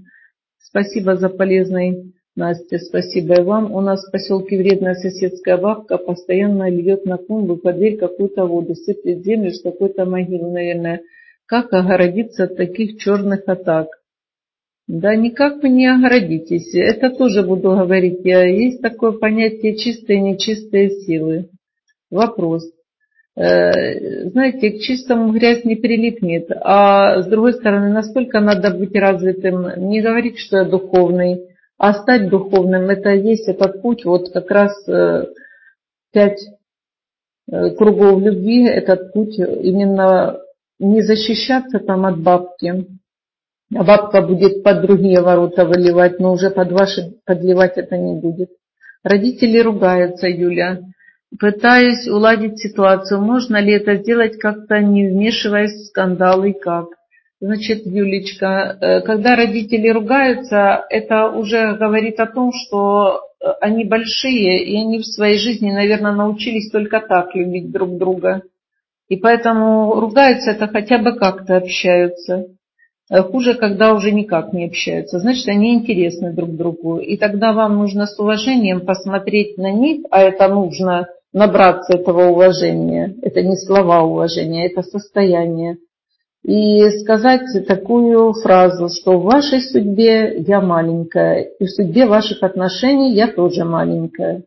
[0.60, 3.74] Спасибо за полезный Настя, спасибо и вам.
[3.74, 8.76] У нас в поселке вредная соседская бабка постоянно льет на клумбу под дверь какую-то воду,
[8.76, 11.02] сыплет землю с какой-то могилы, наверное.
[11.48, 13.88] Как огородиться от таких черных атак?
[14.88, 16.74] Да никак вы не огородитесь.
[16.74, 18.24] Это тоже буду говорить.
[18.24, 21.50] Есть такое понятие чистые и нечистые силы.
[22.10, 22.64] Вопрос.
[23.36, 26.50] Э, знаете, к чистому грязь не прилипнет.
[26.62, 29.90] А с другой стороны, насколько надо быть развитым?
[29.90, 31.48] Не говорить, что я духовный
[31.78, 35.26] а стать духовным, это есть этот путь, вот как раз э,
[36.12, 36.42] пять
[37.52, 40.40] э, кругов любви, этот путь именно
[40.80, 42.88] не защищаться там от бабки,
[43.70, 48.50] бабка будет под другие ворота выливать, но уже под ваши подливать это не будет.
[49.04, 50.80] Родители ругаются, Юля.
[51.40, 53.22] Пытаюсь уладить ситуацию.
[53.22, 56.88] Можно ли это сделать как-то, не вмешиваясь в скандалы, как?
[57.40, 64.64] Значит, Юлечка, э, когда родители ругаются, это уже говорит о том, что э, они большие,
[64.64, 68.42] и они в своей жизни, наверное, научились только так любить друг друга.
[69.08, 72.48] И поэтому ругаются это хотя бы как-то общаются.
[73.10, 75.20] Э, хуже, когда уже никак не общаются.
[75.20, 76.98] Значит, они интересны друг другу.
[76.98, 83.16] И тогда вам нужно с уважением посмотреть на них, а это нужно набраться этого уважения.
[83.22, 85.78] Это не слова уважения, это состояние
[86.48, 93.14] и сказать такую фразу, что в вашей судьбе я маленькая, и в судьбе ваших отношений
[93.14, 94.44] я тоже маленькая.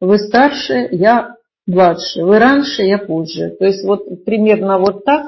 [0.00, 1.36] Вы старше, я
[1.66, 3.54] младше, вы раньше, я позже.
[3.58, 5.26] То есть вот примерно вот так.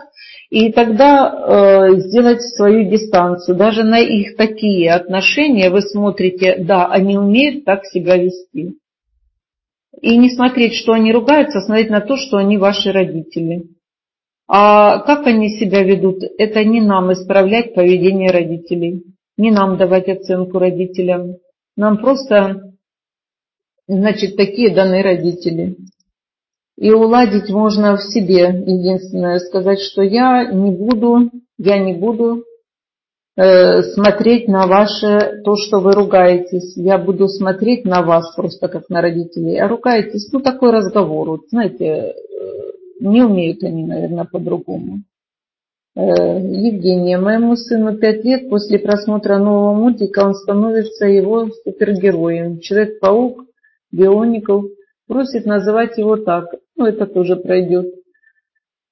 [0.54, 3.56] И тогда э, сделать свою дистанцию.
[3.56, 8.78] Даже на их такие отношения вы смотрите, да, они умеют так себя вести.
[10.00, 13.64] И не смотреть, что они ругаются, а смотреть на то, что они ваши родители.
[14.46, 19.02] А как они себя ведут, это не нам исправлять поведение родителей,
[19.36, 21.38] не нам давать оценку родителям.
[21.76, 22.74] Нам просто
[23.86, 25.76] Значит, такие даны родители.
[26.76, 28.48] И уладить можно в себе.
[28.66, 32.44] Единственное, сказать, что я не буду, я не буду
[33.36, 36.76] э, смотреть на ваше, то, что вы ругаетесь.
[36.76, 39.58] Я буду смотреть на вас просто как на родителей.
[39.58, 41.28] А ругаетесь, ну такой разговор.
[41.28, 42.14] Вот, знаете, э,
[43.00, 45.02] не умеют они, наверное, по-другому.
[45.96, 52.58] Э, Евгения, моему сыну 5 лет, после просмотра нового мультика он становится его супергероем.
[52.58, 53.44] Человек-паук,
[53.92, 54.64] Биоников,
[55.06, 56.46] просит называть его так.
[56.76, 57.94] Ну, это тоже пройдет.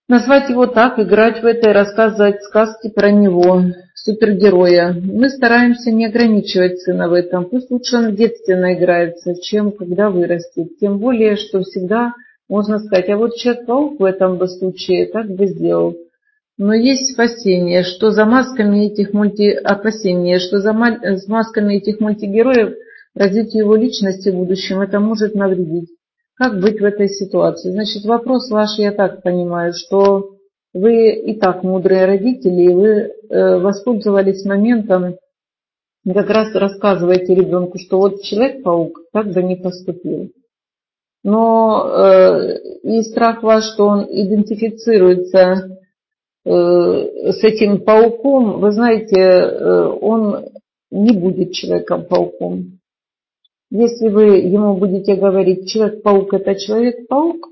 [0.09, 3.63] Назвать его так, играть в это и рассказывать сказки про него,
[3.95, 4.93] супергероя.
[4.93, 7.47] Мы стараемся не ограничивать сына в этом.
[7.47, 10.77] Пусть лучше он в детстве наиграется, чем когда вырастет.
[10.79, 12.15] Тем более, что всегда
[12.49, 15.97] можно сказать, а вот Человек-паук в этом бы случае так бы сделал.
[16.59, 19.51] Но есть спасение, что за масками этих мульти...
[19.51, 22.75] опасения, что за масками этих мультигероев
[23.15, 25.89] развитию его личности в будущем это может навредить.
[26.43, 27.71] Как быть в этой ситуации?
[27.71, 30.31] Значит, вопрос ваш, я так понимаю, что
[30.75, 35.19] вы и так мудрые родители, и вы э, воспользовались моментом,
[36.05, 40.33] как раз рассказываете ребенку, что вот Человек-паук так бы не поступил.
[41.23, 45.79] Но э, и страх ваш, что он идентифицируется
[46.45, 49.47] э, с этим пауком, вы знаете,
[50.01, 50.49] он
[50.91, 52.81] не будет человеком-пауком.
[53.75, 57.49] Если вы ему будете говорить, человек-паук это человек-паук,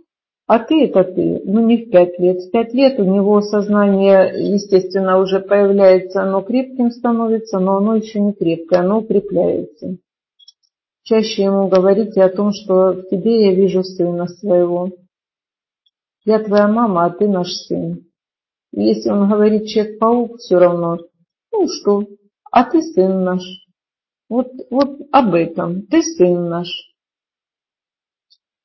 [0.47, 2.43] а ты это ты, ну не в пять лет.
[2.43, 8.21] В пять лет у него сознание, естественно, уже появляется, оно крепким становится, но оно еще
[8.21, 9.97] не крепкое, оно укрепляется.
[11.05, 14.91] Чаще ему говорите о том, что в тебе я вижу сына своего.
[16.27, 18.05] Я твоя мама, а ты наш сын.
[18.73, 20.99] Если он говорит человек-паук, все равно,
[21.51, 22.03] ну что,
[22.53, 23.41] а ты сын наш.
[24.31, 25.83] Вот, вот об этом.
[25.83, 26.69] Ты сын наш.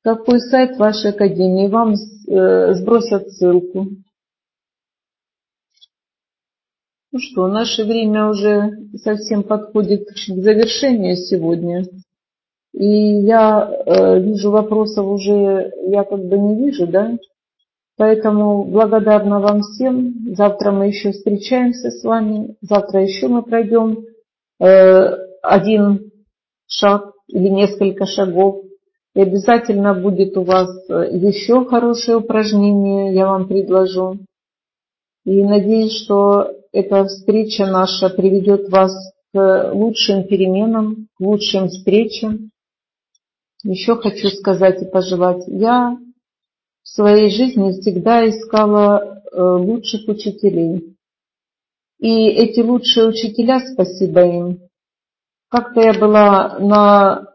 [0.02, 1.66] Какой сайт вашей академии?
[1.66, 3.88] Вам э, сбросят ссылку.
[7.10, 11.84] Ну что, наше время уже совсем подходит к завершению сегодня.
[12.72, 17.18] И я э, вижу вопросов уже, я как бы не вижу, да?
[17.96, 20.36] Поэтому благодарна вам всем.
[20.36, 22.54] Завтра мы еще встречаемся с вами.
[22.60, 24.04] Завтра еще мы пройдем
[24.60, 26.10] э, один
[26.66, 28.64] шаг или несколько шагов.
[29.14, 34.18] И обязательно будет у вас э, еще хорошее упражнение, я вам предложу.
[35.24, 38.92] И надеюсь, что эта встреча наша приведет вас
[39.32, 42.50] к лучшим переменам, к лучшим встречам.
[43.64, 45.44] Еще хочу сказать и пожелать.
[45.46, 45.96] Я
[46.82, 50.96] в своей жизни всегда искала э, лучших учителей.
[51.98, 54.65] И эти лучшие учителя, спасибо им,
[55.50, 57.28] как-то я была на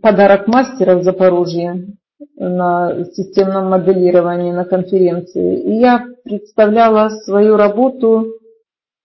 [0.00, 1.96] подарок мастера в Запорожье
[2.36, 5.60] на системном моделировании на конференции.
[5.60, 8.26] И я представляла свою работу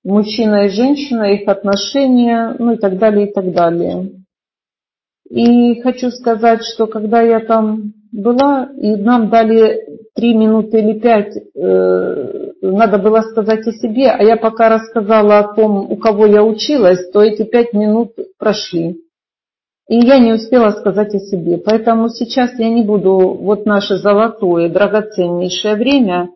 [0.04, 4.12] мужчина и женщина, их отношения, ну и так далее, и так далее.
[5.30, 9.80] И хочу сказать, что когда я там была, и нам дали
[10.16, 15.54] три минуты или пять, э, надо было сказать о себе, а я пока рассказала о
[15.54, 18.98] том, у кого я училась, то эти пять минут прошли.
[19.88, 21.58] И я не успела сказать о себе.
[21.58, 26.30] Поэтому сейчас я не буду вот наше золотое, драгоценнейшее время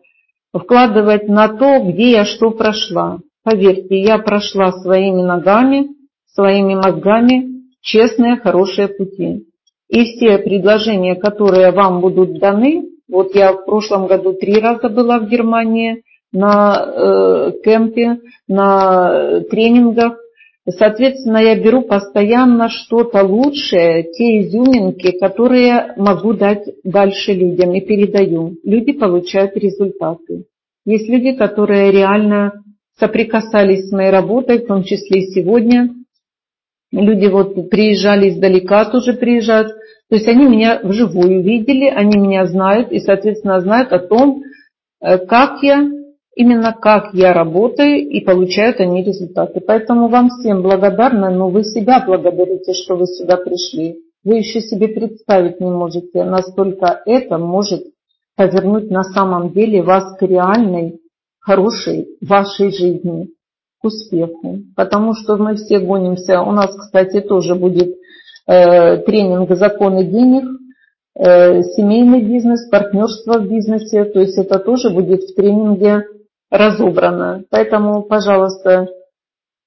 [0.52, 3.18] вкладывать на то, где я что прошла.
[3.44, 5.88] Поверьте, я прошла своими ногами,
[6.32, 9.44] своими мозгами честные, хорошие пути.
[9.88, 15.18] И все предложения, которые вам будут даны, вот я в прошлом году три раза была
[15.18, 16.02] в Германии
[16.32, 20.18] на э, кемпе, на тренингах.
[20.66, 28.56] Соответственно, я беру постоянно что-то лучшее, те изюминки, которые могу дать дальше людям и передаю.
[28.64, 30.46] Люди получают результаты.
[30.86, 32.64] Есть люди, которые реально
[32.98, 35.90] соприкасались с моей работой, в том числе и сегодня.
[36.94, 39.68] Люди вот приезжали издалека, тоже приезжают.
[40.08, 44.42] То есть они меня вживую видели, они меня знают и, соответственно, знают о том,
[45.00, 45.88] э, как я,
[46.36, 49.60] именно как я работаю, и получают они результаты.
[49.60, 53.96] Поэтому вам всем благодарна, но вы себя благодарите, что вы сюда пришли.
[54.22, 57.82] Вы еще себе представить не можете, настолько это может
[58.36, 61.00] повернуть на самом деле вас к реальной,
[61.40, 63.28] хорошей вашей жизни,
[63.84, 64.60] успеху.
[64.76, 66.42] Потому что мы все гонимся.
[66.42, 67.94] У нас, кстати, тоже будет
[68.46, 70.44] Э, тренинг «Законы денег»,
[71.14, 74.04] э, семейный бизнес, партнерство в бизнесе.
[74.04, 76.04] То есть это тоже будет в тренинге
[76.50, 77.44] разобрано.
[77.50, 78.88] Поэтому, пожалуйста,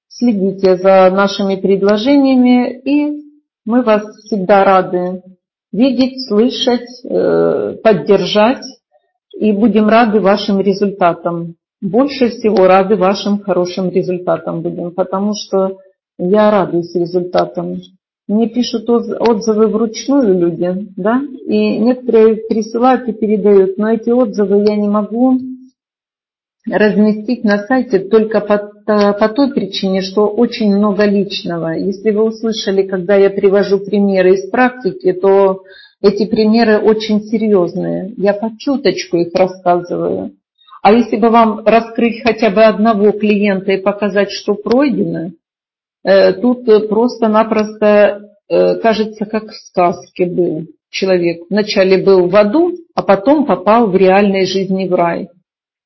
[0.06, 3.24] следите за нашими предложениями и
[3.64, 5.22] мы вас всегда рады
[5.72, 8.64] видеть, слышать, э, поддержать.
[9.36, 11.54] И будем рады вашим результатам.
[11.80, 15.78] Больше всего рады вашим хорошим результатам будем, потому что
[16.18, 17.76] я радуюсь результатам.
[18.26, 24.76] Мне пишут отзывы вручную люди, да, и некоторые присылают и передают, но эти отзывы я
[24.76, 25.38] не могу
[26.66, 28.58] разместить на сайте только по,
[29.12, 31.74] по той причине, что очень много личного.
[31.74, 35.62] Если вы услышали, когда я привожу примеры из практики, то
[36.02, 38.12] эти примеры очень серьезные.
[38.16, 40.32] Я по чуточку их рассказываю.
[40.82, 45.32] А если бы вам раскрыть хотя бы одного клиента и показать, что пройдено,
[46.04, 51.42] э, тут просто-напросто э, кажется, как в сказке был человек.
[51.50, 55.28] Вначале был в аду, а потом попал в реальной жизни в рай.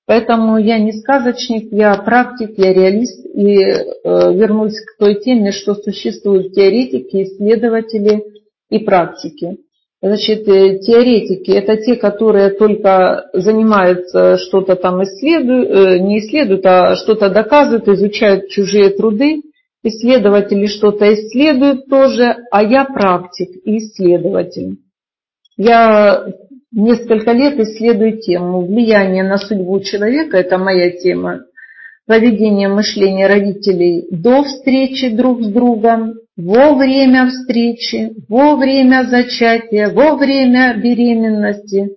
[0.07, 5.75] Поэтому я не сказочник, я практик, я реалист и э, вернусь к той теме, что
[5.75, 8.23] существуют теоретики, исследователи
[8.69, 9.59] и практики.
[10.05, 16.97] Значит, э, теоретики– это те, которые только занимаются что-то там исследуют, э, не исследуют, а
[16.97, 19.43] что-то доказывают, изучают чужие труды.
[19.85, 24.79] Исследователи что-то исследуют тоже, а я практик и исследователь.
[25.57, 26.27] Я
[26.73, 31.45] несколько лет исследую тему влияния на судьбу человека, это моя тема,
[32.07, 40.17] поведение мышления родителей до встречи друг с другом, во время встречи, во время зачатия, во
[40.17, 41.97] время беременности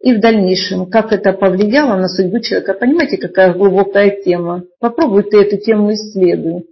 [0.00, 2.74] и в дальнейшем, как это повлияло на судьбу человека.
[2.74, 4.64] Понимаете, какая глубокая тема?
[4.78, 6.66] Попробуйте эту тему исследуй.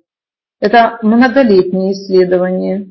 [0.61, 2.86] Это многолетние исследования.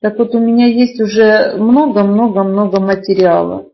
[0.00, 3.66] Так вот, у меня есть уже много-много-много материала.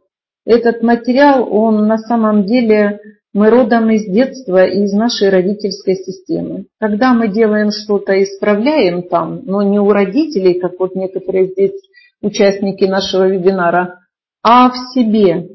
[0.45, 3.01] Этот материал, он на самом деле
[3.33, 6.67] мы родом из детства и из нашей родительской системы.
[6.79, 11.81] Когда мы делаем что-то, исправляем там, но не у родителей, как вот некоторые здесь
[12.21, 14.01] участники нашего вебинара,
[14.43, 15.49] а в себе,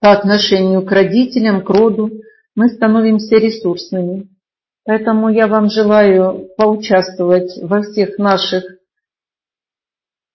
[0.00, 2.10] по отношению к родителям, к роду,
[2.54, 4.28] мы становимся ресурсными.
[4.84, 8.64] Поэтому я вам желаю поучаствовать во всех наших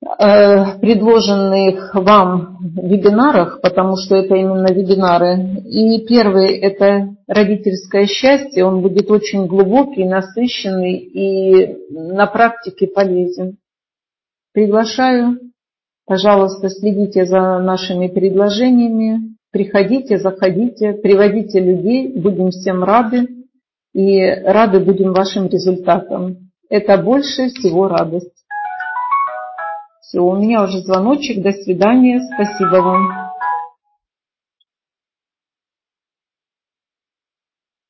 [0.02, 5.62] предложенных вам вебинарах, потому что это именно вебинары.
[5.64, 13.58] И первый– это родительское счастье, он будет очень глубокий, насыщенный и на практике полезен.
[14.54, 15.40] Приглашаю,
[16.08, 23.28] пожалуйста, следите за нашими предложениями, приходите, заходите, приводите людей, будем всем рады
[23.94, 26.50] и рады будем вашим результатам.
[26.70, 28.41] Это больше всего радость.
[30.12, 31.42] Все, у меня уже звоночек.
[31.42, 32.20] До свидания.
[32.34, 33.31] Спасибо вам.